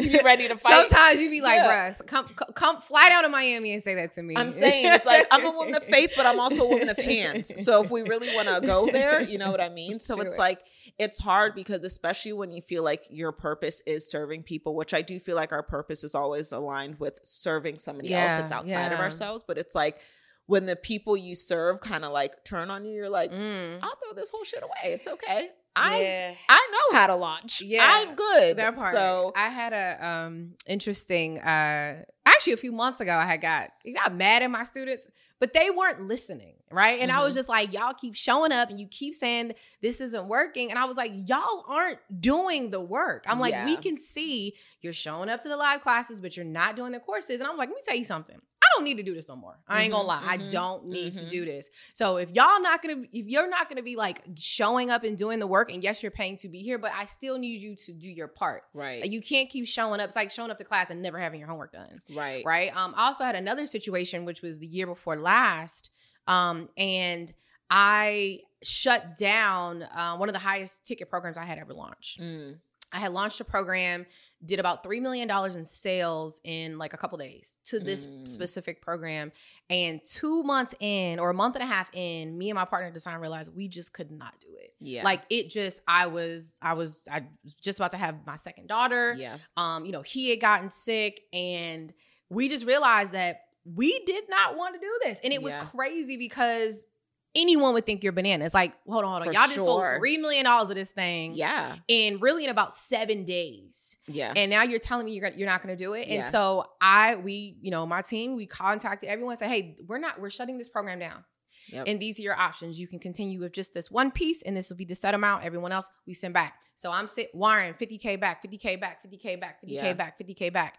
you 0.00 0.20
ready 0.24 0.48
to 0.48 0.56
fight 0.56 0.88
Sometimes 0.88 1.20
you 1.20 1.30
be 1.30 1.40
like, 1.40 1.56
Yeah. 1.56 1.90
bruh, 1.90 2.06
come, 2.06 2.26
come, 2.54 2.80
fly 2.80 3.08
down 3.08 3.22
to 3.24 3.28
Miami 3.28 3.72
and 3.72 3.82
say 3.82 3.94
that 3.94 4.12
to 4.14 4.22
me. 4.22 4.36
I'm 4.36 4.50
saying 4.50 4.86
it's 4.92 5.06
like 5.06 5.26
I'm 5.30 5.44
a 5.44 5.50
woman 5.50 5.74
of 5.74 5.82
faith, 5.94 6.12
but 6.16 6.26
I'm 6.26 6.38
also 6.40 6.64
a 6.64 6.68
woman 6.68 6.88
of 6.88 6.96
hands. 6.98 7.64
So 7.64 7.82
if 7.82 7.90
we 7.90 8.02
really 8.02 8.32
want 8.34 8.48
to 8.48 8.60
go 8.66 8.86
there, 8.92 9.20
you 9.22 9.38
know 9.38 9.50
what 9.50 9.60
I 9.60 9.68
mean? 9.68 9.92
Let's 9.92 10.06
So 10.06 10.20
it's 10.20 10.36
it. 10.36 10.38
like 10.38 10.60
it's 10.98 11.18
hard 11.18 11.54
because 11.54 11.84
especially 11.84 12.32
when 12.32 12.50
you 12.50 12.62
feel 12.62 12.82
like 12.82 13.04
your 13.10 13.32
purpose 13.32 13.82
is 13.86 14.10
serving 14.10 14.42
people, 14.42 14.74
which 14.74 14.92
I 14.94 15.02
do 15.02 15.18
feel 15.20 15.36
like 15.36 15.52
our 15.52 15.62
purpose 15.62 16.04
is 16.04 16.14
always 16.14 16.52
aligned 16.52 16.98
with 16.98 17.20
serving 17.24 17.78
somebody 17.78 18.12
else 18.12 18.32
that's 18.32 18.52
outside 18.52 18.92
of 18.92 18.98
yeah. 18.98 19.04
Ourselves, 19.40 19.44
but 19.46 19.58
it's 19.58 19.74
like 19.74 20.00
when 20.46 20.66
the 20.66 20.76
people 20.76 21.16
you 21.16 21.34
serve 21.34 21.80
kind 21.80 22.04
of 22.04 22.12
like 22.12 22.44
turn 22.44 22.70
on 22.70 22.84
you, 22.84 22.92
you're 22.92 23.08
like, 23.10 23.30
Mm. 23.32 23.78
I'll 23.82 23.96
throw 23.96 24.12
this 24.14 24.30
whole 24.30 24.44
shit 24.44 24.62
away. 24.62 24.92
It's 24.92 25.06
okay. 25.06 25.48
I 25.76 26.00
yeah. 26.02 26.34
I 26.48 26.68
know 26.72 26.98
how 26.98 27.06
to 27.06 27.14
launch. 27.14 27.60
Yeah, 27.62 27.86
I'm 27.88 28.16
good. 28.16 28.56
that 28.56 28.74
part. 28.74 28.92
So 28.92 29.32
I 29.36 29.48
had 29.50 29.72
a 29.72 30.04
um 30.04 30.54
interesting 30.66 31.38
uh 31.38 32.02
actually 32.26 32.54
a 32.54 32.56
few 32.56 32.72
months 32.72 33.00
ago 33.00 33.12
I 33.12 33.24
had 33.24 33.40
got 33.40 33.70
got 33.94 34.12
mad 34.14 34.42
at 34.42 34.50
my 34.50 34.64
students, 34.64 35.08
but 35.38 35.52
they 35.54 35.70
weren't 35.70 36.00
listening, 36.00 36.54
right? 36.72 36.98
And 36.98 37.12
I 37.12 37.22
was 37.24 37.34
Mhm. 37.34 37.38
just 37.38 37.48
like, 37.48 37.72
y'all 37.72 37.94
keep 37.94 38.16
showing 38.16 38.50
up 38.50 38.68
and 38.70 38.80
you 38.80 38.88
keep 38.88 39.14
saying 39.14 39.52
this 39.80 40.00
isn't 40.00 40.26
working. 40.26 40.70
And 40.70 40.78
I 40.78 40.86
was 40.86 40.96
like, 40.96 41.12
y'all 41.14 41.64
aren't 41.68 42.00
doing 42.20 42.70
the 42.72 42.80
work. 42.80 43.24
I'm 43.28 43.38
like, 43.38 43.54
we 43.64 43.76
can 43.76 43.96
see 43.96 44.56
you're 44.80 44.92
showing 44.92 45.28
up 45.28 45.40
to 45.42 45.48
the 45.48 45.56
live 45.56 45.82
classes, 45.82 46.18
but 46.18 46.36
you're 46.36 46.44
not 46.44 46.74
doing 46.74 46.90
the 46.90 47.00
courses. 47.00 47.38
And 47.40 47.48
I'm 47.48 47.56
like, 47.56 47.68
let 47.68 47.76
me 47.76 47.82
tell 47.86 47.96
you 47.96 48.04
something. 48.04 48.40
I 48.70 48.76
don't 48.76 48.84
need 48.84 48.96
to 48.96 49.02
do 49.02 49.14
this 49.14 49.28
no 49.28 49.36
more. 49.36 49.58
I 49.66 49.82
ain't 49.82 49.92
gonna 49.92 50.04
Mhm, 50.04 50.06
lie. 50.06 50.22
I 50.24 50.38
mhm, 50.38 50.50
don't 50.50 50.86
need 50.86 51.14
to 51.14 51.26
mhm. 51.26 51.28
do 51.28 51.44
this. 51.44 51.68
So 51.92 52.18
if 52.18 52.30
y'all 52.30 52.60
not 52.60 52.82
gonna, 52.82 53.02
if 53.12 53.26
you're 53.26 53.48
not 53.48 53.68
gonna 53.68 53.82
be 53.82 53.96
like 53.96 54.22
showing 54.36 54.90
up 54.90 55.02
and 55.02 55.18
doing 55.18 55.38
the 55.40 55.46
work, 55.46 55.72
and 55.72 55.82
yes, 55.82 56.02
you're 56.02 56.12
paying 56.12 56.36
to 56.38 56.48
be 56.48 56.60
here, 56.62 56.78
but 56.78 56.92
I 56.94 57.04
still 57.04 57.36
need 57.38 57.62
you 57.62 57.74
to 57.76 57.92
do 57.92 58.08
your 58.08 58.28
part. 58.28 58.62
right. 58.74 59.02
Like, 59.02 59.10
you 59.10 59.20
can't 59.20 59.50
keep 59.50 59.66
showing 59.66 60.00
up. 60.00 60.06
It's 60.06 60.16
like 60.16 60.30
showing 60.30 60.50
up 60.50 60.58
to 60.58 60.64
class 60.64 60.90
and 60.90 61.02
never 61.02 61.18
having 61.18 61.40
your 61.40 61.48
homework 61.48 61.72
done, 61.72 62.00
right. 62.14 62.44
right? 62.44 62.74
Um, 62.76 62.94
I 62.96 63.06
also 63.06 63.24
had 63.24 63.34
another 63.34 63.66
situation, 63.66 64.24
which 64.24 64.42
was 64.42 64.58
the 64.60 64.66
year 64.66 64.86
before 64.86 65.16
last, 65.16 65.90
um, 66.26 66.68
and 66.76 67.32
I 67.68 68.40
shut 68.62 69.16
down 69.16 69.82
uh, 69.82 70.16
one 70.16 70.28
of 70.28 70.32
the 70.32 70.38
highest 70.40 70.84
ticket 70.86 71.08
programs 71.08 71.38
I 71.38 71.44
had 71.44 71.58
ever 71.58 71.72
launched. 71.72 72.20
Mm. 72.20 72.58
I 72.92 72.98
had 72.98 73.12
launched 73.12 73.40
a 73.40 73.44
program, 73.44 74.04
did 74.44 74.58
about 74.58 74.82
$3 74.82 75.00
million 75.00 75.30
in 75.56 75.64
sales 75.64 76.40
in 76.44 76.76
like 76.78 76.92
a 76.92 76.96
couple 76.96 77.18
days 77.18 77.58
to 77.66 77.78
this 77.78 78.06
Mm. 78.06 78.26
specific 78.28 78.82
program. 78.82 79.30
And 79.68 80.00
two 80.04 80.42
months 80.42 80.74
in, 80.80 81.18
or 81.20 81.30
a 81.30 81.34
month 81.34 81.54
and 81.54 81.62
a 81.62 81.66
half 81.66 81.88
in, 81.92 82.36
me 82.36 82.50
and 82.50 82.56
my 82.56 82.64
partner 82.64 82.88
at 82.88 82.94
the 82.94 83.00
time 83.00 83.20
realized 83.20 83.54
we 83.54 83.68
just 83.68 83.92
could 83.92 84.10
not 84.10 84.34
do 84.40 84.48
it. 84.58 84.74
Yeah. 84.80 85.04
Like 85.04 85.22
it 85.30 85.50
just, 85.50 85.82
I 85.86 86.06
was, 86.06 86.58
I 86.62 86.72
was, 86.72 87.06
I 87.10 87.22
was 87.44 87.54
just 87.54 87.78
about 87.78 87.92
to 87.92 87.96
have 87.98 88.16
my 88.26 88.36
second 88.36 88.66
daughter. 88.66 89.14
yeah. 89.18 89.36
Um, 89.56 89.84
you 89.84 89.92
know, 89.92 90.02
he 90.02 90.30
had 90.30 90.40
gotten 90.40 90.68
sick 90.68 91.20
and 91.32 91.92
we 92.28 92.48
just 92.48 92.64
realized 92.66 93.12
that 93.12 93.42
we 93.64 93.98
did 94.04 94.24
not 94.28 94.56
want 94.56 94.74
to 94.74 94.80
do 94.80 94.98
this. 95.04 95.20
And 95.22 95.32
it 95.32 95.42
was 95.42 95.54
crazy 95.70 96.16
because 96.16 96.86
anyone 97.34 97.74
would 97.74 97.86
think 97.86 98.02
you're 98.02 98.12
bananas. 98.12 98.52
Like, 98.54 98.72
hold 98.88 99.04
on, 99.04 99.10
hold 99.10 99.22
on. 99.22 99.26
For 99.28 99.32
Y'all 99.32 99.46
just 99.46 99.64
sold 99.64 99.80
$3 99.82 100.20
million 100.20 100.44
of 100.46 100.68
this 100.74 100.90
thing 100.90 101.34
Yeah. 101.34 101.76
in 101.88 102.18
really 102.18 102.44
in 102.44 102.50
about 102.50 102.72
seven 102.72 103.24
days 103.24 103.96
Yeah. 104.08 104.32
and 104.34 104.50
now 104.50 104.62
you're 104.64 104.80
telling 104.80 105.06
me 105.06 105.12
you're, 105.12 105.28
gonna- 105.28 105.38
you're 105.38 105.48
not 105.48 105.62
going 105.62 105.76
to 105.76 105.82
do 105.84 105.92
it 105.92 106.02
and 106.08 106.22
Yeah. 106.22 106.28
so 106.28 106.66
i 106.80 107.14
we 107.16 107.56
you 107.60 107.70
know 107.70 107.86
my 107.86 108.02
team 108.02 108.34
we 108.34 108.46
contacted 108.46 109.08
everyone 109.08 109.36
said 109.36 109.48
hey 109.48 109.76
we're 109.86 109.98
not 109.98 110.20
we're 110.20 110.30
shutting 110.30 110.58
this 110.58 110.68
program 110.68 110.98
down 110.98 111.24
Yep. 111.68 111.84
and 111.86 112.00
these 112.00 112.18
are 112.18 112.22
your 112.22 112.36
options 112.36 112.80
you 112.80 112.88
can 112.88 112.98
continue 112.98 113.38
with 113.38 113.52
just 113.52 113.74
this 113.74 113.90
one 113.90 114.10
piece 114.10 114.42
and 114.42 114.56
this 114.56 114.70
will 114.70 114.76
be 114.76 114.84
the 114.84 114.94
set 114.96 115.14
amount 115.14 115.44
everyone 115.44 115.70
else 115.72 115.88
we 116.06 116.14
send 116.14 116.34
back 116.34 116.54
so 116.74 116.90
i'm 116.90 117.06
sit 117.06 117.28
warren 117.34 117.74
50k 117.74 118.18
back 118.18 118.42
50k 118.42 118.80
back 118.80 119.04
50k 119.06 119.38
back 119.38 119.60
50k 119.62 119.68
Yeah. 119.68 119.92
back 119.92 120.18
50k 120.18 120.52
back 120.52 120.78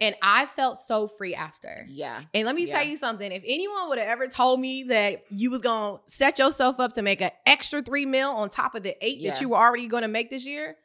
and 0.00 0.14
i 0.22 0.46
felt 0.46 0.78
so 0.78 1.06
free 1.08 1.34
after 1.34 1.84
yeah. 1.88 2.22
and 2.34 2.46
let 2.46 2.54
me 2.54 2.64
Yeah. 2.66 2.78
tell 2.78 2.86
you 2.86 2.96
something. 2.96 3.30
If 3.30 3.42
anyone 3.46 3.88
would 3.88 3.98
have 3.98 4.08
ever 4.08 4.26
told 4.26 4.60
me 4.60 4.84
that 4.84 5.24
you 5.30 5.50
was 5.50 5.62
gonna 5.62 5.98
set 6.06 6.38
yourself 6.38 6.80
up 6.80 6.94
to 6.94 7.02
make 7.02 7.20
an 7.20 7.30
extra 7.46 7.82
three 7.82 8.06
mil 8.06 8.30
on 8.30 8.48
top 8.48 8.74
of 8.74 8.82
the 8.82 8.96
eight 9.04 9.18
Yeah. 9.18 9.30
that 9.32 9.40
you 9.40 9.48
were 9.50 9.56
already 9.58 9.86
gonna 9.88 10.08
make 10.08 10.30
this 10.30 10.46
year, 10.46 10.76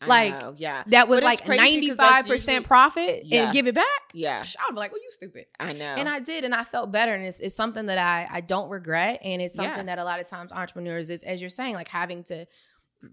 I 0.00 0.06
Like, 0.06 0.40
know, 0.40 0.54
yeah. 0.56 0.82
that 0.88 1.06
was 1.08 1.22
like 1.22 1.46
ninety 1.46 1.90
five 1.90 2.26
percent 2.26 2.66
profit 2.66 3.24
Yeah. 3.24 3.44
and 3.44 3.52
give 3.52 3.66
it 3.68 3.74
back. 3.74 3.86
Yeah. 4.14 4.42
I 4.58 4.64
would 4.68 4.74
be 4.74 4.78
like, 4.80 4.90
"Well, 4.92 5.00
you 5.00 5.10
stupid," 5.10 5.46
I 5.60 5.72
know. 5.74 5.94
and 5.96 6.08
I 6.08 6.18
did, 6.18 6.44
and 6.44 6.52
I 6.54 6.64
felt 6.64 6.90
better, 6.90 7.14
and 7.14 7.24
it's, 7.24 7.38
it's 7.40 7.54
something 7.54 7.86
that 7.86 7.98
I 7.98 8.26
I 8.30 8.40
don't 8.40 8.68
regret, 8.68 9.20
and 9.22 9.40
it's 9.40 9.54
something 9.54 9.86
that 9.86 9.98
a 10.00 10.04
lot 10.04 10.18
of 10.20 10.28
times 10.28 10.50
entrepreneurs 10.52 11.08
is, 11.08 11.22
as 11.22 11.40
you're 11.40 11.50
saying, 11.50 11.74
like 11.74 11.88
having 11.88 12.24
to 12.24 12.46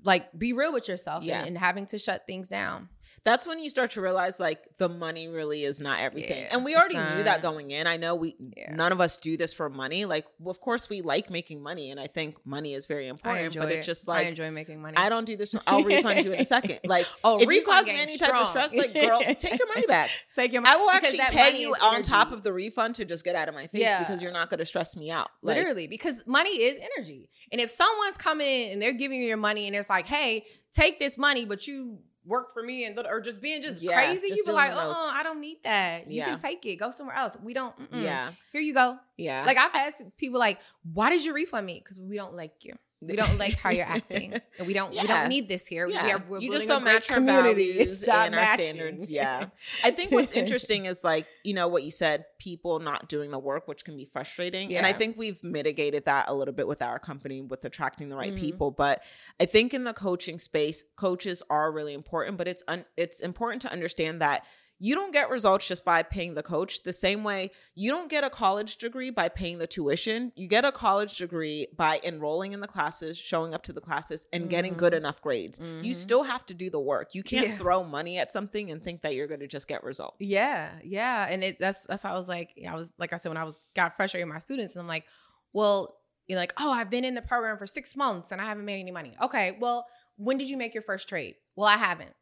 like 0.03 0.31
be 0.37 0.53
real 0.53 0.71
with 0.73 0.87
yourself 0.87 1.23
and, 1.23 1.47
and 1.47 1.57
having 1.57 1.85
to 1.87 1.97
shut 1.99 2.25
things 2.27 2.47
down. 2.49 2.89
That's 3.23 3.45
when 3.47 3.59
you 3.59 3.69
start 3.69 3.91
to 3.91 4.01
realize 4.01 4.39
like 4.39 4.65
the 4.77 4.89
money 4.89 5.27
really 5.27 5.63
is 5.63 5.81
not 5.81 5.99
everything. 5.99 6.43
Yeah, 6.43 6.49
and 6.51 6.63
we 6.65 6.75
already 6.75 6.95
knew 6.95 7.23
that 7.23 7.41
going 7.41 7.71
in. 7.71 7.87
I 7.87 7.97
know 7.97 8.15
we 8.15 8.35
Yeah. 8.57 8.73
none 8.73 8.91
of 8.91 9.01
us 9.01 9.17
do 9.17 9.37
this 9.37 9.53
for 9.53 9.69
money. 9.69 10.05
Like 10.05 10.25
of 10.45 10.59
course 10.61 10.89
we 10.89 11.01
like 11.01 11.29
making 11.29 11.61
money 11.61 11.91
and 11.91 11.99
I 11.99 12.07
think 12.07 12.35
money 12.45 12.73
is 12.73 12.85
very 12.85 13.07
important, 13.07 13.55
but 13.57 13.71
it's 13.71 13.85
just 13.85 14.07
like 14.07 14.25
I 14.25 14.29
enjoy 14.29 14.51
making 14.51 14.81
money. 14.81 14.97
I 14.97 15.09
don't 15.09 15.25
do 15.25 15.35
this. 15.37 15.51
For, 15.51 15.61
I'll 15.67 15.83
refund 15.83 16.25
you 16.25 16.33
in 16.33 16.39
a 16.41 16.45
second. 16.45 16.79
Like 16.89 17.05
oh, 17.23 17.39
if 17.39 17.49
you 17.49 17.63
cause 17.65 17.85
me 17.85 17.99
any 17.99 18.17
type 18.17 18.33
of 18.33 18.47
stress, 18.47 18.73
like 18.73 18.93
girl, 18.93 19.21
take 19.21 19.59
your 19.59 19.67
money 19.67 19.85
back. 19.85 20.09
Take 20.35 20.53
your 20.53 20.65
I 20.65 20.75
will 20.77 20.89
actually 20.89 21.19
pay 21.29 21.59
you 21.59 21.75
on 21.81 22.01
top 22.01 22.31
of 22.31 22.43
the 22.43 22.53
refund 22.53 22.95
to 22.95 23.05
just 23.05 23.23
get 23.25 23.35
out 23.35 23.49
of 23.49 23.55
my 23.55 23.67
face 23.67 23.81
Yeah. 23.81 23.99
because 23.99 24.21
you're 24.21 24.31
not 24.31 24.49
going 24.49 24.59
to 24.59 24.65
stress 24.65 24.95
me 24.95 25.11
out. 25.11 25.29
Like, 25.41 25.57
Literally, 25.57 25.87
because 25.87 26.25
money 26.25 26.49
is 26.49 26.77
energy. 26.95 27.29
And 27.51 27.59
if 27.59 27.69
someone's 27.69 28.17
coming 28.17 28.71
and 28.71 28.81
they're 28.81 28.93
giving 28.93 29.19
you 29.19 29.27
your 29.27 29.37
money 29.37 29.67
and 29.67 29.75
it's 29.75 29.89
like, 29.89 30.07
hey, 30.07 30.45
take 30.71 30.99
this 30.99 31.17
money, 31.17 31.45
but 31.45 31.67
you 31.67 31.99
work 32.29 32.53
for 32.53 32.63
me 32.63 32.85
and 32.85 32.97
or 32.99 33.19
just 33.19 33.41
being 33.41 33.61
just 33.61 33.81
Yeah, 33.81 33.93
crazy, 33.95 34.29
just 34.29 34.37
you 34.37 34.45
be 34.45 34.51
like, 34.51 34.71
uh-uh, 34.71 35.07
I 35.11 35.23
don't 35.23 35.41
need 35.41 35.57
that. 35.63 36.09
You 36.09 36.17
Yeah. 36.17 36.25
can 36.29 36.37
take 36.39 36.65
it. 36.65 36.77
Go 36.77 36.91
somewhere 36.91 37.15
else. 37.15 37.35
We 37.43 37.53
don't. 37.53 37.75
mm-mm. 37.77 38.01
Yeah, 38.03 38.31
Here 38.53 38.61
you 38.61 38.73
go. 38.73 38.97
yeah. 39.17 39.43
Like 39.45 39.57
I've 39.57 39.73
asked 39.75 40.03
people 40.17 40.39
like, 40.39 40.59
why 40.93 41.09
did 41.09 41.25
you 41.25 41.33
refund 41.33 41.65
me? 41.65 41.81
Because 41.83 41.99
we 41.99 42.15
don't 42.15 42.35
like 42.35 42.63
you. 42.63 42.75
We 43.01 43.15
don't 43.15 43.37
like 43.37 43.55
how 43.55 43.69
you're 43.69 43.85
acting. 43.85 44.33
And 44.33 44.41
we 44.67 44.73
don't 44.73 44.91
we 44.91 45.07
don't 45.07 45.29
need 45.29 45.47
this 45.47 45.65
here. 45.65 45.87
Yeah. 45.87 46.03
We 46.03 46.11
are, 46.11 46.23
we're 46.27 46.39
you 46.41 46.51
just 46.51 46.67
don't 46.67 46.83
match 46.83 47.09
our 47.11 47.21
values 47.21 48.03
and 48.03 48.35
our 48.35 48.57
standards. 48.57 49.09
Yeah. 49.09 49.45
I 49.83 49.91
think 49.91 50.11
what's 50.11 50.33
interesting 50.33 50.85
is 50.85 51.03
like, 51.03 51.25
you 51.43 51.53
know, 51.53 51.69
what 51.69 51.83
you 51.83 51.91
said, 51.91 52.25
people 52.39 52.79
not 52.79 53.07
doing 53.07 53.31
the 53.31 53.39
work, 53.39 53.67
which 53.69 53.85
can 53.85 53.95
be 53.95 54.05
frustrating. 54.05 54.69
Yeah. 54.69 54.79
And 54.79 54.85
I 54.85 54.91
think 54.93 55.17
we've 55.17 55.41
mitigated 55.43 56.05
that 56.05 56.25
a 56.27 56.33
little 56.33 56.53
bit 56.53 56.67
with 56.67 56.81
our 56.81 56.99
company 56.99 57.41
with 57.41 57.63
attracting 57.63 58.09
the 58.09 58.17
right 58.17 58.33
Mhm. 58.33 58.39
people. 58.39 58.71
But 58.71 59.01
I 59.39 59.45
think 59.45 59.73
in 59.73 59.85
the 59.85 59.93
coaching 59.93 60.37
space, 60.37 60.83
coaches 60.97 61.41
are 61.49 61.71
really 61.71 61.93
important, 61.93 62.37
but 62.37 62.47
it's 62.49 62.63
un- 62.67 62.85
it's 62.97 63.21
important 63.21 63.61
to 63.61 63.71
understand 63.71 64.21
that 64.21 64.45
you 64.81 64.95
don't 64.95 65.11
get 65.11 65.29
results 65.29 65.67
just 65.67 65.83
by 65.83 66.01
paying 66.01 66.33
the 66.35 66.41
coach 66.43 66.83
the 66.83 66.93
same 66.93 67.23
way 67.23 67.51
you 67.75 67.91
don't 67.91 68.09
get 68.09 68.23
a 68.23 68.29
college 68.29 68.77
degree 68.77 69.09
by 69.09 69.27
paying 69.27 69.57
the 69.57 69.67
tuition 69.67 70.31
you 70.35 70.47
get 70.47 70.63
a 70.63 70.71
college 70.71 71.17
degree 71.17 71.67
by 71.75 71.99
enrolling 72.03 72.53
in 72.53 72.61
the 72.61 72.67
classes 72.67 73.17
showing 73.17 73.53
up 73.53 73.61
to 73.63 73.73
the 73.73 73.81
classes 73.81 74.25
and 74.31 74.49
getting 74.49 74.73
good 74.73 74.93
Mhm. 74.93 74.97
enough 74.97 75.21
grades 75.21 75.59
you 75.59 75.65
Mhm. 75.91 75.95
still 75.95 76.23
have 76.23 76.45
to 76.45 76.53
do 76.53 76.69
the 76.69 76.79
work 76.79 77.13
you 77.13 77.23
can't 77.23 77.47
Yeah. 77.49 77.57
throw 77.57 77.83
money 77.83 78.17
at 78.17 78.31
something 78.31 78.71
and 78.71 78.81
think 78.81 79.01
that 79.01 79.13
you're 79.15 79.27
going 79.27 79.41
to 79.41 79.47
just 79.47 79.67
get 79.67 79.83
results 79.83 80.17
Yeah, 80.19 80.71
yeah, 80.83 81.27
and 81.29 81.43
it 81.43 81.57
that's 81.59 81.83
that's 81.85 82.03
how 82.03 82.13
I 82.13 82.17
was 82.17 82.27
like, 82.29 82.57
I 82.67 82.75
was 82.75 82.93
like 82.97 83.11
I 83.13 83.17
said 83.17 83.29
when 83.29 83.37
I 83.37 83.43
was 83.43 83.59
got 83.75 83.95
frustrated 83.97 84.27
with 84.27 84.33
my 84.33 84.39
students, 84.39 84.75
and 84.75 84.81
I'm 84.81 84.87
like, 84.87 85.05
well, 85.51 85.97
you're 86.27 86.37
like, 86.39 86.53
oh, 86.57 86.71
I've 86.71 86.89
been 86.89 87.03
in 87.03 87.15
the 87.15 87.21
program 87.21 87.57
for 87.57 87.65
six 87.67 87.95
months 87.95 88.31
and 88.31 88.39
I 88.39 88.45
haven't 88.45 88.63
made 88.65 88.79
any 88.79 88.91
money. 88.91 89.15
Okay, 89.21 89.57
well, 89.59 89.87
when 90.15 90.37
did 90.37 90.49
you 90.49 90.57
make 90.57 90.73
your 90.73 90.83
first 90.83 91.09
trade? 91.09 91.35
Well, 91.55 91.65
I 91.67 91.75
haven't. 91.77 92.13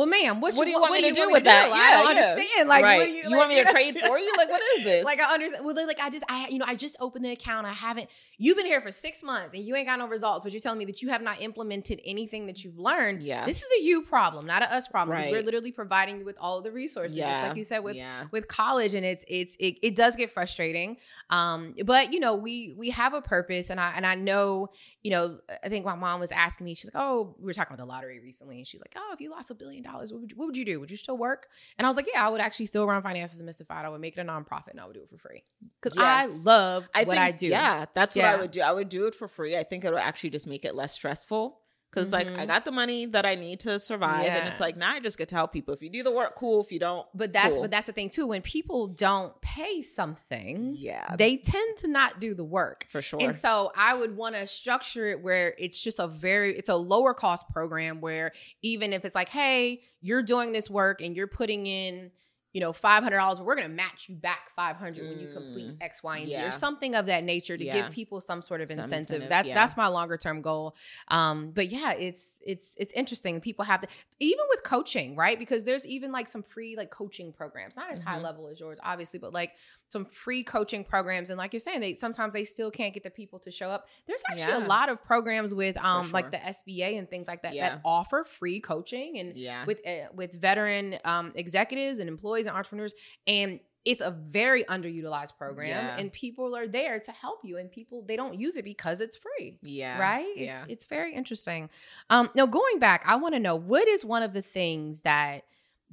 Well, 0.00 0.08
ma'am, 0.08 0.40
what, 0.40 0.54
what 0.54 0.60
you, 0.60 0.64
do 0.64 0.70
you 0.70 0.80
want 0.80 0.92
what 0.92 1.02
me 1.02 1.08
to 1.10 1.14
do, 1.14 1.20
you 1.20 1.26
do 1.26 1.32
with 1.32 1.44
that? 1.44 1.64
do? 1.64 1.76
Yeah, 1.76 1.76
I 1.76 1.90
don't 1.90 2.04
yeah. 2.04 2.08
understand. 2.08 2.68
Like, 2.70 2.82
right. 2.82 2.98
what 2.98 3.04
do 3.04 3.12
you, 3.12 3.22
you 3.24 3.28
like, 3.28 3.38
want 3.38 3.48
me 3.50 3.62
to 3.62 3.70
trade 3.70 3.98
for 3.98 4.18
you? 4.18 4.32
Like, 4.38 4.48
what 4.48 4.62
is 4.78 4.84
this? 4.84 5.04
like 5.04 5.20
I 5.20 5.34
understand. 5.34 5.64
Well, 5.64 5.86
like 5.86 6.00
I 6.00 6.08
just, 6.08 6.24
I, 6.28 6.48
you 6.48 6.58
know, 6.58 6.64
I 6.66 6.74
just 6.74 6.96
opened 7.00 7.24
the 7.24 7.32
account. 7.32 7.66
I 7.66 7.74
haven't. 7.74 8.08
You've 8.38 8.56
been 8.56 8.64
here 8.64 8.80
for 8.80 8.90
six 8.90 9.22
months 9.22 9.54
and 9.54 9.62
you 9.62 9.76
ain't 9.76 9.86
got 9.86 9.98
no 9.98 10.08
results. 10.08 10.42
But 10.42 10.52
you're 10.52 10.60
telling 10.60 10.78
me 10.78 10.86
that 10.86 11.02
you 11.02 11.10
have 11.10 11.20
not 11.20 11.42
implemented 11.42 12.00
anything 12.04 12.46
that 12.46 12.64
you've 12.64 12.78
learned. 12.78 13.22
yeah. 13.22 13.44
This 13.44 13.62
is 13.62 13.70
a 13.78 13.82
you 13.82 14.02
problem, 14.02 14.46
not 14.46 14.62
a 14.62 14.72
us 14.72 14.88
problem. 14.88 15.18
Because 15.18 15.32
we're 15.32 15.42
literally 15.42 15.72
providing 15.72 16.18
you 16.18 16.24
with 16.24 16.38
all 16.40 16.58
of 16.58 16.64
the 16.64 16.72
resources, 16.72 17.14
just 17.14 17.48
like 17.48 17.56
you 17.56 17.64
said 17.64 17.80
with 17.84 17.96
yeah. 17.96 18.24
with 18.30 18.48
college 18.48 18.94
and 18.94 19.04
it's 19.04 19.24
it's 19.28 19.56
it, 19.60 19.76
it 19.82 19.94
does 19.94 20.16
get 20.16 20.30
frustrating 20.30 20.96
um 21.30 21.74
but 21.84 22.12
you 22.12 22.20
know 22.20 22.34
we 22.34 22.74
we 22.76 22.90
have 22.90 23.14
a 23.14 23.20
purpose 23.20 23.70
and 23.70 23.80
i 23.80 23.92
and 23.94 24.06
i 24.06 24.14
know 24.14 24.68
you 25.02 25.10
know 25.10 25.38
i 25.62 25.68
think 25.68 25.84
my 25.84 25.94
mom 25.94 26.20
was 26.20 26.32
asking 26.32 26.64
me 26.64 26.74
she's 26.74 26.90
like 26.92 27.02
oh 27.02 27.34
we 27.38 27.46
were 27.46 27.52
talking 27.52 27.74
about 27.74 27.82
the 27.82 27.88
lottery 27.88 28.20
recently 28.20 28.58
and 28.58 28.66
she's 28.66 28.80
like 28.80 28.94
oh 28.96 29.10
if 29.12 29.20
you 29.20 29.30
lost 29.30 29.50
a 29.50 29.54
billion 29.54 29.82
dollars 29.82 29.89
what 29.92 30.10
would 30.12 30.30
you, 30.30 30.36
what 30.36 30.46
would 30.46 30.56
you 30.56 30.64
do? 30.64 30.80
Would 30.80 30.90
you 30.90 30.96
still 30.96 31.16
work? 31.16 31.48
And 31.78 31.86
i 31.86 31.90
was 31.90 31.96
like 31.96 32.08
yeah 32.12 32.26
i 32.26 32.28
would 32.28 32.40
actually 32.40 32.66
still 32.66 32.86
run 32.86 33.02
Finances 33.02 33.40
Demystified 33.40 33.84
i 33.84 33.88
would 33.88 34.00
make 34.00 34.16
it 34.16 34.20
a 34.20 34.24
nonprofit 34.24 34.70
and 34.70 34.80
i 34.80 34.86
would 34.86 34.94
do 34.94 35.02
it 35.02 35.10
for 35.10 35.18
free. 35.18 35.44
Because 35.80 35.96
i 35.98 36.26
love 36.44 36.88
I 36.94 37.04
what 37.04 37.14
think, 37.14 37.20
i 37.22 37.30
do. 37.32 37.46
Yeah, 37.46 37.84
that's 37.94 38.16
what 38.16 38.24
I 38.24 38.36
would 38.36 38.50
do. 38.50 38.60
I 38.60 38.72
would 38.72 38.88
do 38.88 39.06
it 39.06 39.14
for 39.14 39.28
free. 39.28 39.56
I 39.56 39.62
think 39.62 39.84
it 39.84 39.90
would 39.90 40.00
actually 40.00 40.30
just 40.30 40.46
make 40.46 40.64
it 40.64 40.74
less 40.74 40.92
stressful. 40.94 41.59
Cause 41.92 42.12
like 42.12 42.28
I 42.38 42.44
Mhm. 42.44 42.46
got 42.46 42.64
the 42.64 42.70
money 42.70 43.06
that 43.06 43.26
I 43.26 43.34
need 43.34 43.58
to 43.60 43.80
survive, 43.80 44.28
and 44.28 44.46
it's 44.46 44.60
like 44.60 44.76
now 44.76 44.92
I 44.94 45.00
just 45.00 45.18
get 45.18 45.28
to 45.30 45.34
help 45.34 45.52
people. 45.52 45.74
If 45.74 45.82
you 45.82 45.90
do 45.90 46.04
the 46.04 46.10
work, 46.12 46.36
cool. 46.36 46.60
If 46.60 46.70
you 46.70 46.78
don't, 46.78 47.04
but 47.14 47.32
that's 47.32 47.54
Cool. 47.54 47.62
but 47.62 47.70
that's 47.72 47.86
the 47.86 47.92
thing 47.92 48.10
too 48.10 48.28
when 48.28 48.42
people 48.42 48.86
don't 48.86 49.38
pay 49.40 49.82
something 49.82 50.76
yeah, 50.78 51.16
they 51.16 51.36
tend 51.36 51.76
to 51.78 51.88
not 51.88 52.20
do 52.20 52.32
the 52.34 52.44
work 52.44 52.86
for 52.88 53.02
sure. 53.02 53.20
And 53.20 53.34
so 53.34 53.72
I 53.76 53.94
would 53.94 54.16
want 54.16 54.36
to 54.36 54.46
structure 54.46 55.08
it 55.08 55.20
where 55.20 55.54
it's 55.58 55.82
just 55.82 55.98
a 55.98 56.06
very 56.06 56.56
it's 56.56 56.68
a 56.68 56.76
lower 56.76 57.12
cost 57.12 57.48
program 57.48 58.00
where 58.00 58.30
even 58.62 58.92
if 58.92 59.04
it's 59.04 59.16
like, 59.16 59.28
hey, 59.28 59.82
you're 60.00 60.22
doing 60.22 60.52
this 60.52 60.70
work 60.70 61.00
and 61.00 61.16
you're 61.16 61.26
putting 61.26 61.66
in, 61.66 62.12
you 62.52 62.60
know, 62.60 62.72
five 62.72 63.02
hundred 63.02 63.18
dollars, 63.18 63.40
we're 63.40 63.54
gonna 63.54 63.68
match 63.68 64.06
you 64.08 64.16
back 64.16 64.50
five 64.56 64.76
hundred 64.76 65.08
when 65.08 65.20
you 65.20 65.28
complete 65.32 65.68
Mm, 65.70 65.76
X, 65.82 66.02
Y, 66.02 66.18
and 66.18 66.26
Z 66.32 66.40
or 66.42 66.50
something 66.52 66.94
of 66.96 67.06
that 67.06 67.22
nature 67.22 67.56
to 67.56 67.64
Yeah. 67.64 67.82
give 67.82 67.92
people 67.92 68.20
some 68.20 68.42
sort 68.42 68.60
of 68.60 68.66
Some 68.68 68.80
incentive. 68.80 68.98
incentive, 69.00 69.28
That's 69.28 69.48
yeah. 69.48 69.54
that's 69.54 69.76
my 69.76 69.86
longer 69.86 70.16
term 70.16 70.42
goal. 70.42 70.74
Um, 71.08 71.52
but 71.52 71.68
yeah, 71.68 71.92
it's 71.92 72.40
it's 72.44 72.74
it's 72.76 72.92
interesting. 72.94 73.40
People 73.40 73.64
have 73.64 73.80
to 73.82 73.88
even 74.18 74.44
with 74.50 74.64
coaching, 74.64 75.14
right? 75.16 75.38
Because 75.38 75.62
there's 75.64 75.86
even 75.86 76.10
like 76.12 76.28
some 76.28 76.42
free 76.42 76.74
like 76.76 76.90
coaching 76.90 77.32
programs, 77.32 77.76
not 77.76 77.92
as 77.92 78.00
high 78.00 78.18
Mhm. 78.18 78.22
level 78.22 78.48
as 78.48 78.58
yours, 78.58 78.78
obviously, 78.82 79.18
but 79.20 79.32
like 79.32 79.52
some 79.88 80.04
free 80.06 80.42
coaching 80.42 80.82
programs. 80.84 81.30
And 81.30 81.38
like 81.38 81.52
you're 81.52 81.60
saying, 81.60 81.80
they 81.80 81.94
sometimes 81.94 82.32
they 82.34 82.44
still 82.44 82.70
can't 82.70 82.92
get 82.92 83.02
the 83.04 83.10
people 83.10 83.38
to 83.40 83.50
show 83.50 83.68
up. 83.70 83.86
There's 84.06 84.22
actually 84.28 84.52
Yeah. 84.60 84.66
a 84.66 84.66
lot 84.66 84.88
of 84.88 85.02
programs 85.02 85.54
with 85.54 85.76
um 85.76 86.10
like 86.10 86.30
the 86.32 86.38
SBA 86.38 86.98
and 86.98 87.08
things 87.08 87.28
like 87.28 87.42
that 87.42 87.54
Yeah. 87.54 87.68
that 87.70 87.80
offer 87.84 88.24
free 88.24 88.60
coaching 88.60 89.18
and 89.18 89.36
yeah, 89.36 89.64
with 89.66 89.80
uh, 89.86 90.08
with 90.14 90.32
veteran 90.32 90.98
um 91.04 91.32
executives 91.36 91.98
and 92.00 92.08
employees 92.08 92.39
and 92.46 92.56
entrepreneurs 92.56 92.94
and 93.26 93.60
it's 93.86 94.02
a 94.02 94.10
very 94.10 94.62
underutilized 94.64 95.38
program 95.38 95.68
Yeah. 95.86 95.96
and 95.98 96.12
people 96.12 96.54
are 96.54 96.68
there 96.68 97.00
to 97.00 97.12
help 97.12 97.40
you 97.44 97.56
and 97.56 97.70
people 97.70 98.02
they 98.06 98.14
don't 98.16 98.38
use 98.38 98.56
it 98.56 98.64
because 98.64 99.00
it's 99.00 99.16
free 99.16 99.58
yeah, 99.62 99.98
right 99.98 100.26
Yeah. 100.36 100.58
it's 100.60 100.72
it's 100.72 100.84
very 100.84 101.14
interesting 101.14 101.70
um 102.10 102.28
now 102.34 102.46
going 102.46 102.78
back 102.78 103.04
i 103.06 103.16
want 103.16 103.34
to 103.34 103.40
know 103.40 103.56
what 103.56 103.88
is 103.88 104.04
one 104.04 104.22
of 104.22 104.32
the 104.34 104.42
things 104.42 105.00
that 105.02 105.44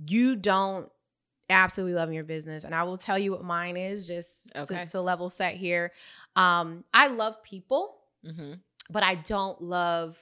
you 0.06 0.36
don't 0.36 0.90
absolutely 1.50 1.94
love 1.96 2.10
in 2.10 2.16
your 2.16 2.26
business 2.26 2.66
and 2.66 2.76
i 2.76 2.84
will 2.84 2.98
tell 2.98 3.18
you 3.18 3.32
what 3.32 3.44
mine 3.44 3.78
is 3.78 4.06
just 4.06 4.54
Okay. 4.56 4.84
to, 4.84 4.86
to 4.92 5.02
level 5.02 5.30
set 5.30 5.56
here 5.56 5.94
um 6.36 6.84
i 6.94 7.08
love 7.08 7.42
people 7.42 7.96
mm-hmm. 8.26 8.54
but 8.90 9.02
i 9.04 9.16
don't 9.16 9.62
love 9.62 10.20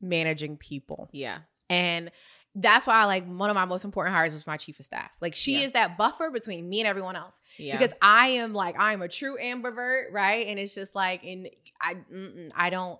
managing 0.00 0.56
people 0.56 1.08
yeah, 1.10 1.38
and 1.68 2.12
that's 2.60 2.86
why 2.86 2.94
I 2.94 3.04
like 3.04 3.24
one 3.26 3.50
of 3.50 3.54
my 3.54 3.64
most 3.64 3.84
important 3.84 4.14
hires 4.16 4.34
was 4.34 4.46
my 4.46 4.56
chief 4.56 4.80
of 4.80 4.84
staff. 4.84 5.10
Like 5.20 5.34
she 5.34 5.58
Yeah. 5.58 5.66
is 5.66 5.72
that 5.72 5.96
buffer 5.96 6.30
between 6.30 6.68
me 6.68 6.80
and 6.80 6.88
everyone 6.88 7.14
else 7.14 7.38
yeah. 7.56 7.76
because 7.78 7.94
I 8.02 8.28
am 8.28 8.52
like 8.52 8.78
I 8.78 8.92
am 8.92 9.02
a 9.02 9.08
true 9.08 9.36
ambivert, 9.40 10.12
right? 10.12 10.46
And 10.46 10.58
it's 10.58 10.74
just 10.74 10.94
like, 10.94 11.22
and 11.24 11.48
I 11.80 11.96
I 12.56 12.70
don't 12.70 12.98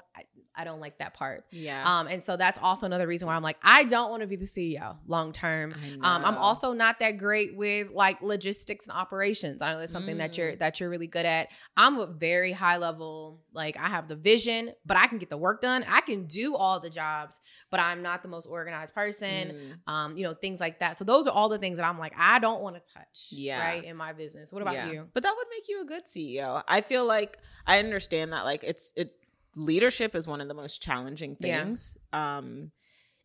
I, 0.59 0.65
don't 0.65 0.81
like 0.81 0.99
that 0.99 1.15
part. 1.15 1.45
yeah, 1.53 1.83
Um, 1.85 2.07
and 2.09 2.23
so 2.23 2.37
that's 2.37 2.59
also 2.61 2.85
another 2.87 3.07
reason 3.07 3.27
why 3.29 3.35
I'm 3.37 3.43
like 3.43 3.57
I 3.63 3.85
don't 3.85 4.11
want 4.11 4.23
to 4.23 4.27
be 4.27 4.37
the 4.37 4.45
CEO 4.47 4.97
long 5.07 5.33
term. 5.33 5.73
Um, 6.03 6.25
I'm 6.25 6.37
also 6.37 6.73
not 6.73 6.99
that 7.01 7.13
great 7.19 7.57
with 7.57 7.91
like 7.91 8.21
logistics 8.23 8.87
and 8.87 8.97
operations. 8.97 9.63
I 9.63 9.73
know 9.73 9.79
that's 9.81 9.93
something 9.93 10.19
that 10.19 10.37
you're 10.37 10.53
Mm. 10.53 10.59
that 10.61 10.81
you're 10.81 10.89
really 10.91 11.07
good 11.07 11.27
at. 11.27 11.49
I'm 11.77 11.99
a 11.99 12.07
very 12.07 12.53
high 12.53 12.77
level. 12.79 13.41
Like 13.53 13.77
I 13.77 13.89
have 13.89 14.09
the 14.09 14.17
vision, 14.17 14.73
but 14.87 14.97
I 14.97 15.07
can 15.07 15.19
get 15.19 15.31
the 15.31 15.37
work 15.39 15.61
done. 15.63 15.85
I 15.89 16.01
can 16.03 16.27
do 16.27 16.55
all 16.57 16.81
the 16.81 16.91
jobs, 16.91 17.41
but 17.71 17.81
I'm 17.81 18.03
not 18.03 18.23
the 18.23 18.29
most 18.29 18.47
organized 18.47 18.95
person. 18.95 19.79
Mm. 19.87 19.93
Um, 19.93 20.17
you 20.17 20.25
know 20.25 20.35
things 20.35 20.61
like 20.61 20.81
that. 20.81 20.97
So 20.97 21.05
those 21.05 21.27
are 21.27 21.31
all 21.35 21.49
the 21.49 21.59
things 21.59 21.79
that 21.79 21.85
I'm 21.85 21.99
like 21.99 22.19
I 22.19 22.39
don't 22.39 22.63
want 22.63 22.77
to 22.77 22.83
touch. 22.93 23.29
Yeah. 23.31 23.61
right 23.61 23.85
in 23.85 23.97
my 23.97 24.13
business. 24.13 24.53
What 24.53 24.63
about 24.63 24.75
Yeah. 24.75 24.91
you? 24.91 25.09
But 25.15 25.23
that 25.23 25.35
would 25.37 25.47
make 25.51 25.69
you 25.69 25.83
a 25.83 25.85
good 25.85 26.05
CEO. 26.07 26.63
I 26.67 26.81
feel 26.81 27.05
like 27.07 27.39
I 27.67 27.79
understand 27.79 28.33
that 28.33 28.45
like 28.45 28.63
it's 28.65 28.93
it 28.97 29.13
leadership 29.59 30.15
is 30.15 30.27
one 30.27 30.41
of 30.41 30.49
the 30.49 30.55
most 30.55 30.81
challenging 30.83 31.37
Yeah. 31.41 31.65
things. 31.65 31.97
Um 32.13 32.73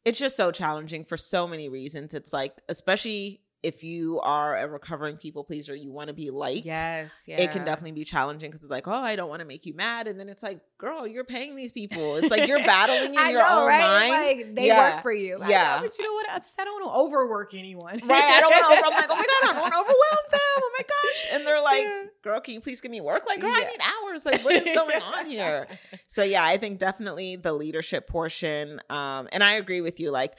it's 0.06 0.20
just 0.20 0.36
so 0.36 0.52
challenging 0.52 1.06
for 1.06 1.16
so 1.16 1.48
many 1.48 1.70
reasons. 1.70 2.14
It's 2.14 2.34
like 2.34 2.54
especially 2.68 3.42
if 3.64 3.82
you 3.84 4.20
are 4.20 4.58
a 4.58 4.68
recovering 4.68 5.16
people 5.18 5.44
pleaser, 5.44 5.74
you 5.74 5.90
want 5.92 6.10
to 6.10 6.14
be 6.14 6.30
liked. 6.30 6.66
Yes, 6.66 7.24
yeah. 7.26 7.40
It 7.42 7.52
can 7.54 7.64
definitely 7.64 7.94
be 7.94 8.04
challenging 8.04 8.52
because 8.52 8.62
it's 8.62 8.70
like, 8.72 8.88
oh, 8.88 8.92
I 8.92 9.16
don't 9.16 9.30
want 9.30 9.40
to 9.40 9.48
make 9.48 9.66
you 9.66 9.74
mad, 9.74 10.08
and 10.08 10.20
then 10.20 10.28
it's 10.30 10.44
like, 10.44 10.60
girl, 10.78 11.08
you're 11.08 11.24
paying 11.24 11.56
these 11.56 11.72
people. 11.72 12.18
It's 12.18 12.30
like 12.30 12.46
you're 12.48 12.60
battling 12.66 13.14
in 13.14 13.20
I 13.20 13.30
your 13.32 13.40
know, 13.42 13.62
own 13.62 13.68
right? 13.68 13.80
mind. 13.80 14.12
Like 14.48 14.56
they 14.56 14.68
Yeah. 14.68 14.96
work 14.96 15.02
for 15.02 15.14
you. 15.14 15.38
I 15.42 15.50
Yeah. 15.50 15.76
know, 15.78 15.84
but 15.84 15.98
you 15.98 16.04
know 16.06 16.14
what? 16.14 16.30
Upset. 16.30 16.62
I 16.62 16.66
don't 16.66 16.82
want 16.82 16.94
to 16.94 17.00
overwork 17.00 17.54
anyone. 17.54 18.00
Right, 18.04 18.24
I 18.24 18.40
don't 18.42 18.52
want 18.52 18.64
to. 18.66 18.74
Over- 18.78 18.86
I'm 18.86 18.94
like, 18.94 19.10
oh 19.10 19.16
my 19.16 19.22
god, 19.22 19.28
I 19.44 19.54
don't 19.54 19.62
want 19.62 19.74
to 19.74 19.80
overwhelm 19.82 20.26
them. 20.32 20.40
Oh 20.58 20.72
my 20.78 20.84
gosh, 20.84 21.28
and 21.34 21.48
they're 21.48 21.64
like, 21.64 21.84
Yeah. 21.84 22.04
girl, 22.22 22.42
can 22.42 22.54
you 22.56 22.62
please 22.62 22.82
give 22.82 22.92
me 22.92 23.00
work? 23.02 23.24
Like, 23.26 23.40
girl, 23.40 23.50
I 23.54 23.64
need 23.64 23.80
hours. 24.10 24.26
Like, 24.26 24.44
what 24.44 24.56
is 24.56 24.70
going 24.76 25.02
on 25.02 25.26
here? 25.26 25.68
So 26.08 26.24
yeah, 26.24 26.44
I 26.44 26.58
think 26.58 26.80
definitely 26.80 27.38
the 27.38 27.54
leadership 27.54 28.08
portion. 28.08 28.82
Um, 28.90 29.30
and 29.32 29.44
I 29.44 29.54
agree 29.54 29.80
with 29.82 30.00
you. 30.02 30.12
Like, 30.12 30.34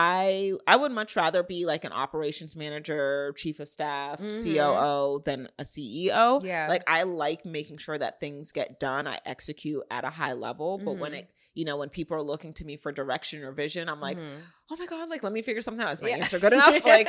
I 0.00 0.52
I 0.64 0.76
would 0.76 0.92
much 0.92 1.16
rather 1.16 1.42
be 1.42 1.66
like 1.66 1.82
an 1.84 1.90
operations 1.92 2.54
manager, 2.54 3.34
chief 3.36 3.58
of 3.58 3.68
staff, 3.68 4.20
Mhm. 4.20 4.44
COO 4.44 5.22
than 5.24 5.48
a 5.58 5.64
CEO. 5.64 6.40
Yeah. 6.44 6.68
Like 6.68 6.84
I 6.86 7.02
like 7.02 7.44
making 7.44 7.78
sure 7.78 7.98
that 7.98 8.20
things 8.20 8.52
get 8.52 8.78
done. 8.78 9.08
I 9.08 9.18
execute 9.26 9.82
at 9.90 10.04
a 10.04 10.10
high 10.10 10.34
level. 10.34 10.78
But 10.78 10.98
when 10.98 11.12
Mhm. 11.12 11.18
it, 11.18 11.30
you 11.54 11.64
know, 11.64 11.76
when 11.78 11.88
people 11.88 12.16
are 12.16 12.22
looking 12.22 12.54
to 12.54 12.64
me 12.64 12.76
for 12.76 12.92
direction 12.92 13.42
or 13.42 13.50
vision, 13.50 13.88
I'm 13.88 14.00
like, 14.00 14.18
Mhm. 14.18 14.38
oh 14.70 14.76
my 14.78 14.86
god, 14.86 15.10
like 15.10 15.24
let 15.24 15.32
me 15.32 15.42
figure 15.42 15.62
something 15.62 15.84
out. 15.84 15.92
Is 15.94 16.00
my 16.00 16.10
Yeah. 16.10 16.18
answer 16.18 16.38
good 16.38 16.52
enough? 16.52 16.80
Like 16.84 17.08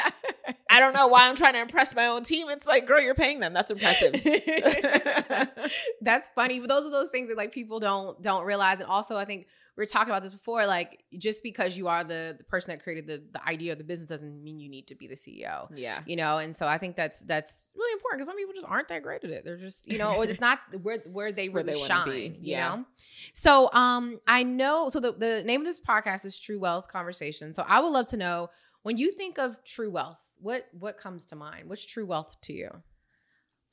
I 0.80 0.86
don't 0.86 0.94
know 0.94 1.08
why 1.08 1.28
I'm 1.28 1.36
trying 1.36 1.54
to 1.54 1.62
impress 1.62 1.94
my 1.94 2.08
own 2.08 2.24
team. 2.24 2.48
It's 2.50 2.66
like, 2.66 2.88
girl, 2.88 3.02
you're 3.02 3.16
paying 3.16 3.40
them. 3.40 3.54
That's 3.54 3.70
impressive. 3.72 4.14
that's, 4.24 5.74
that's 6.02 6.30
funny, 6.30 6.60
but 6.60 6.70
those 6.70 6.86
are 6.86 6.92
those 6.92 7.10
things 7.10 7.28
that 7.30 7.38
like 7.38 7.52
people 7.52 7.80
don't 7.80 8.22
don't 8.22 8.46
realize. 8.46 8.80
And 8.80 8.90
also, 8.90 9.16
I 9.18 9.26
think 9.26 9.48
we 9.76 9.84
are 9.84 9.88
talking 9.88 10.10
about 10.10 10.24
this 10.24 10.34
before. 10.34 10.66
Like, 10.66 11.04
just 11.18 11.42
because 11.44 11.78
you 11.78 11.88
are 11.88 12.04
the, 12.04 12.36
the 12.38 12.44
person 12.44 12.72
that 12.72 12.84
created 12.84 13.08
the 13.08 13.24
the 13.32 13.46
idea 13.48 13.72
of 13.74 13.78
the 13.78 13.84
business 13.84 14.10
doesn't 14.10 14.44
mean 14.44 14.60
you 14.60 14.70
need 14.70 14.88
to 14.88 14.96
be 14.96 15.08
the 15.08 15.16
CEO. 15.16 15.68
yeah. 15.76 16.02
You 16.06 16.16
know, 16.16 16.38
and 16.38 16.56
so 16.56 16.68
I 16.68 16.78
think 16.78 16.96
that's 16.96 17.22
that's 17.22 17.72
really 17.78 17.94
important 17.94 18.20
because 18.20 18.28
some 18.28 18.38
people 18.38 18.54
just 18.54 18.68
aren't 18.68 18.88
that 18.90 19.04
great 19.04 19.24
at 19.24 19.30
it. 19.30 19.46
They're 19.46 19.58
just, 19.58 19.88
you 19.88 19.98
know, 19.98 20.16
or 20.16 20.24
it's 20.26 20.40
not 20.42 20.60
where 20.82 21.00
where 21.12 21.32
they 21.32 21.50
Where 21.50 21.64
really 21.64 21.74
they 21.74 21.80
wanna 21.80 21.88
shine. 22.06 22.10
be. 22.10 22.22
You 22.42 22.52
Yeah. 22.56 22.76
know. 22.76 22.86
So 23.34 23.70
um 23.74 24.20
I 24.28 24.44
know 24.44 24.90
so 24.90 25.00
the, 25.00 25.12
the 25.14 25.44
name 25.46 25.62
of 25.62 25.66
this 25.68 25.80
podcast 25.80 26.26
is 26.26 26.38
True 26.40 26.60
Wealth 26.60 26.88
Conversation. 26.88 27.54
So 27.54 27.64
I 27.68 27.80
would 27.80 27.90
love 27.92 28.08
to 28.08 28.18
know 28.18 28.50
when 28.84 28.98
you 28.98 29.12
think 29.12 29.38
of 29.38 29.64
true 29.64 29.92
wealth, 29.92 30.22
what 30.38 30.68
what 30.72 30.98
comes 30.98 31.26
to 31.28 31.36
mind? 31.36 31.70
What's 31.70 31.86
true 31.86 32.06
wealth 32.06 32.38
to 32.44 32.54
you? 32.54 32.70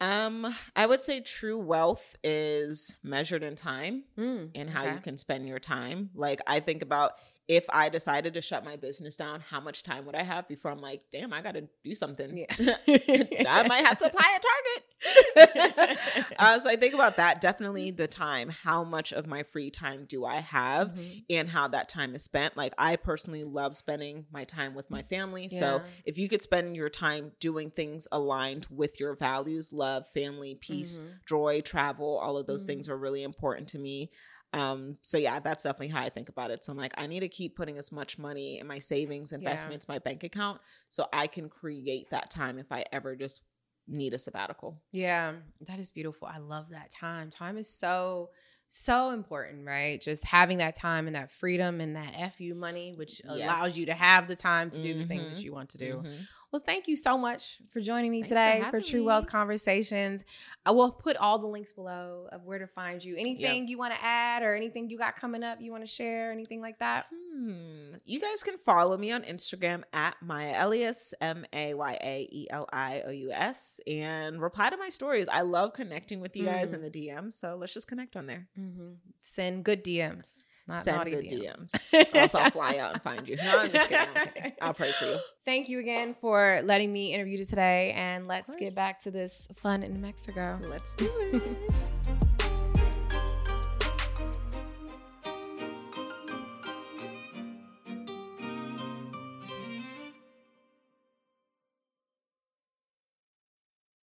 Um, 0.01 0.55
I 0.75 0.85
would 0.85 1.01
say 1.01 1.21
true 1.21 1.59
wealth 1.59 2.17
is 2.23 2.95
measured 3.03 3.43
in 3.43 3.55
time 3.55 4.05
Mm, 4.19 4.51
and 4.55 4.69
how 4.69 4.85
okay. 4.85 4.95
you 4.95 5.01
can 5.01 5.17
spend 5.17 5.49
your 5.49 5.59
time. 5.59 6.11
Like 6.15 6.41
I 6.47 6.61
think 6.61 6.83
about 6.83 7.13
if 7.49 7.65
I 7.69 7.89
decided 7.89 8.35
to 8.35 8.43
shut 8.43 8.65
my 8.65 8.77
business 8.77 9.15
down, 9.17 9.41
how 9.41 9.61
much 9.61 9.83
time 9.85 10.05
would 10.07 10.17
I 10.17 10.23
have 10.23 10.49
before 10.49 10.71
I'm 10.73 10.81
like, 10.81 11.03
damn, 11.13 11.33
I 11.33 11.43
gotta 11.43 11.69
do 11.85 11.95
something. 11.95 12.37
Yeah. 12.37 12.47
I 12.89 13.67
might 13.69 13.85
have 13.85 13.99
to 13.99 14.07
apply 14.07 14.35
at 14.35 14.43
Target. 14.43 15.99
uh, 16.39 16.59
so 16.59 16.69
I 16.71 16.77
think 16.77 16.95
about 16.95 17.17
that. 17.19 17.41
Definitely 17.41 17.91
the 17.93 18.09
time. 18.09 18.49
How 18.49 18.83
much 18.83 19.13
of 19.13 19.27
my 19.27 19.43
free 19.45 19.71
time 19.71 20.07
do 20.09 20.25
I 20.25 20.41
have? 20.41 20.95
Mhm. 20.95 21.25
and 21.31 21.49
how 21.49 21.69
that 21.69 21.89
time 21.89 22.15
is 22.15 22.23
spent. 22.25 22.57
Like 22.57 22.73
I 22.79 22.97
personally 22.97 23.45
love 23.45 23.77
spending 23.77 24.27
my 24.33 24.45
time 24.45 24.75
with 24.75 24.91
my 24.91 25.03
family. 25.03 25.49
Yeah. 25.51 25.59
So 25.59 25.83
if 26.05 26.19
you 26.19 26.29
could 26.29 26.43
spend 26.43 26.77
your 26.77 26.89
time 26.89 27.33
doing 27.41 27.71
things 27.71 28.09
aligned 28.13 28.67
with 28.71 28.99
your 29.01 29.15
values, 29.17 29.73
love, 29.73 30.05
family, 30.15 30.55
peace, 30.61 30.99
Mhm. 30.99 31.27
joy, 31.27 31.61
travel, 31.61 32.19
all 32.19 32.37
of 32.37 32.47
those 32.47 32.63
Mhm. 32.65 32.67
things 32.67 32.89
are 32.89 32.97
really 32.97 33.23
important 33.23 33.69
to 33.69 33.79
me. 33.79 34.11
Um, 34.57 34.97
so 35.03 35.19
yeah, 35.19 35.39
that's 35.39 35.65
definitely 35.65 35.89
how 35.89 36.03
I 36.03 36.09
think 36.09 36.31
about 36.31 36.51
it. 36.51 36.65
So 36.65 36.73
I'm 36.73 36.79
like, 36.79 36.95
I 36.97 37.07
need 37.07 37.21
to 37.21 37.29
keep 37.29 37.57
putting 37.57 37.77
as 37.77 37.93
much 37.93 38.19
money 38.19 38.59
in 38.59 38.67
my 38.67 38.79
savings, 38.79 39.33
Yeah. 39.33 39.39
investments, 39.39 39.87
my 39.87 39.99
bank 39.99 40.25
account, 40.25 40.61
so 40.89 41.07
I 41.13 41.27
can 41.27 41.49
create 41.49 42.11
that 42.11 42.31
time 42.31 42.59
if 42.59 42.73
I 42.73 42.85
ever 42.91 43.15
just 43.17 43.43
need 43.87 44.15
a 44.15 44.19
sabbatical. 44.19 44.81
Yeah, 44.93 45.35
that 45.67 45.79
is 45.79 45.93
beautiful. 45.93 46.27
I 46.27 46.39
love 46.39 46.71
that 46.71 46.91
time. 46.91 47.31
Time 47.31 47.59
is 47.59 47.69
so 47.69 48.31
so 48.69 49.11
important, 49.11 49.65
right? 49.65 50.01
Just 50.01 50.25
having 50.25 50.59
that 50.59 50.75
time 50.75 51.07
and 51.07 51.15
that 51.15 51.31
freedom 51.31 51.81
and 51.81 51.95
that 51.95 52.33
FU 52.33 52.55
money, 52.55 52.95
which 52.97 53.23
yes. 53.25 53.35
allows 53.35 53.77
you 53.77 53.87
to 53.87 53.95
have 53.95 54.27
the 54.27 54.35
time 54.35 54.71
to 54.71 54.83
do 54.83 54.91
mm-hmm. 54.91 54.99
the 55.01 55.07
things 55.07 55.23
that 55.25 55.37
mm-hmm. 55.37 55.45
you 55.45 55.53
want 55.53 55.71
to 55.71 55.79
do. 55.79 55.97
Mm-hmm. 55.99 56.23
Well, 56.53 56.63
thank 56.65 56.87
you 56.87 56.97
so 56.97 57.19
much 57.19 57.59
for 57.73 57.81
joining 57.81 58.11
me 58.11 58.23
Thanks 58.23 58.29
today 58.31 58.61
for, 58.65 58.81
for 58.81 58.81
True 58.81 59.01
me. 59.01 59.07
Wealth 59.07 59.27
Conversations. 59.27 60.25
I 60.65 60.71
will 60.71 60.93
put 60.93 61.17
all 61.17 61.39
the 61.39 61.47
links 61.47 61.73
below 61.73 62.29
of 62.31 62.45
where 62.45 62.59
to 62.59 62.67
find 62.67 63.03
you. 63.05 63.17
Anything 63.17 63.63
yep. 63.63 63.69
you 63.69 63.79
want 63.79 63.95
to 63.95 64.03
add 64.03 64.43
or 64.43 64.55
anything 64.55 64.89
you 64.89 64.97
got 64.97 65.17
coming 65.17 65.43
up 65.43 65.61
you 65.61 65.73
want 65.73 65.83
to 65.83 65.91
share, 65.91 66.31
anything 66.31 66.61
like 66.61 66.79
that? 66.79 67.07
Hmm. 67.13 67.97
You 68.05 68.21
guys 68.21 68.43
can 68.43 68.59
follow 68.59 68.97
me 68.97 69.11
on 69.13 69.23
Instagram 69.23 69.83
at 69.93 70.15
Maya 70.23 70.55
Elious, 70.55 71.13
M 71.21 71.45
A 71.53 71.75
Y 71.75 71.99
A 72.03 72.29
E 72.31 72.47
L 72.51 72.69
I 72.73 73.03
O 73.07 73.11
U 73.11 73.33
S, 73.33 73.81
and 73.87 74.41
reply 74.41 74.71
to 74.71 74.77
my 74.77 74.89
stories. 74.89 75.27
I 75.31 75.43
love 75.43 75.73
connecting 75.73 76.21
with 76.21 76.37
you 76.37 76.45
guys 76.45 76.71
mm. 76.71 76.75
in 76.75 76.83
the 76.83 76.91
DMs. 76.91 77.35
So 77.35 77.57
let's 77.59 77.75
just 77.75 77.89
connect 77.89 78.17
on 78.17 78.27
there. 78.27 78.47
Mm-hmm. 78.59 78.93
Send 79.21 79.65
good 79.65 79.85
DMs. 79.85 80.53
Not 80.69 80.83
Send 80.83 81.05
good 81.05 81.25
DMs. 81.25 81.91
DMs. 81.93 82.15
else 82.15 82.35
I'll 82.35 82.51
fly 82.51 82.79
out 82.79 82.95
and 82.95 83.03
find 83.03 83.29
you. 83.29 83.37
No, 83.37 83.59
I'm 83.59 83.71
just 83.71 83.89
kidding. 83.89 84.53
I'll 84.61 84.75
pray 84.75 84.91
for 84.93 85.05
you. 85.05 85.19
Thank 85.45 85.69
you 85.69 85.79
again 85.79 86.17
for 86.21 86.61
letting 86.65 86.93
me 86.93 87.13
interview 87.13 87.39
you 87.39 87.45
today. 87.45 87.93
And 87.97 88.27
let's 88.27 88.57
get 88.57 88.75
back 88.75 89.01
to 89.03 89.11
this 89.11 89.47
fun 89.57 89.83
in 89.83 90.01
Mexico. 90.01 90.59
Let's 90.69 90.95
do 90.95 91.09
it. 91.33 91.93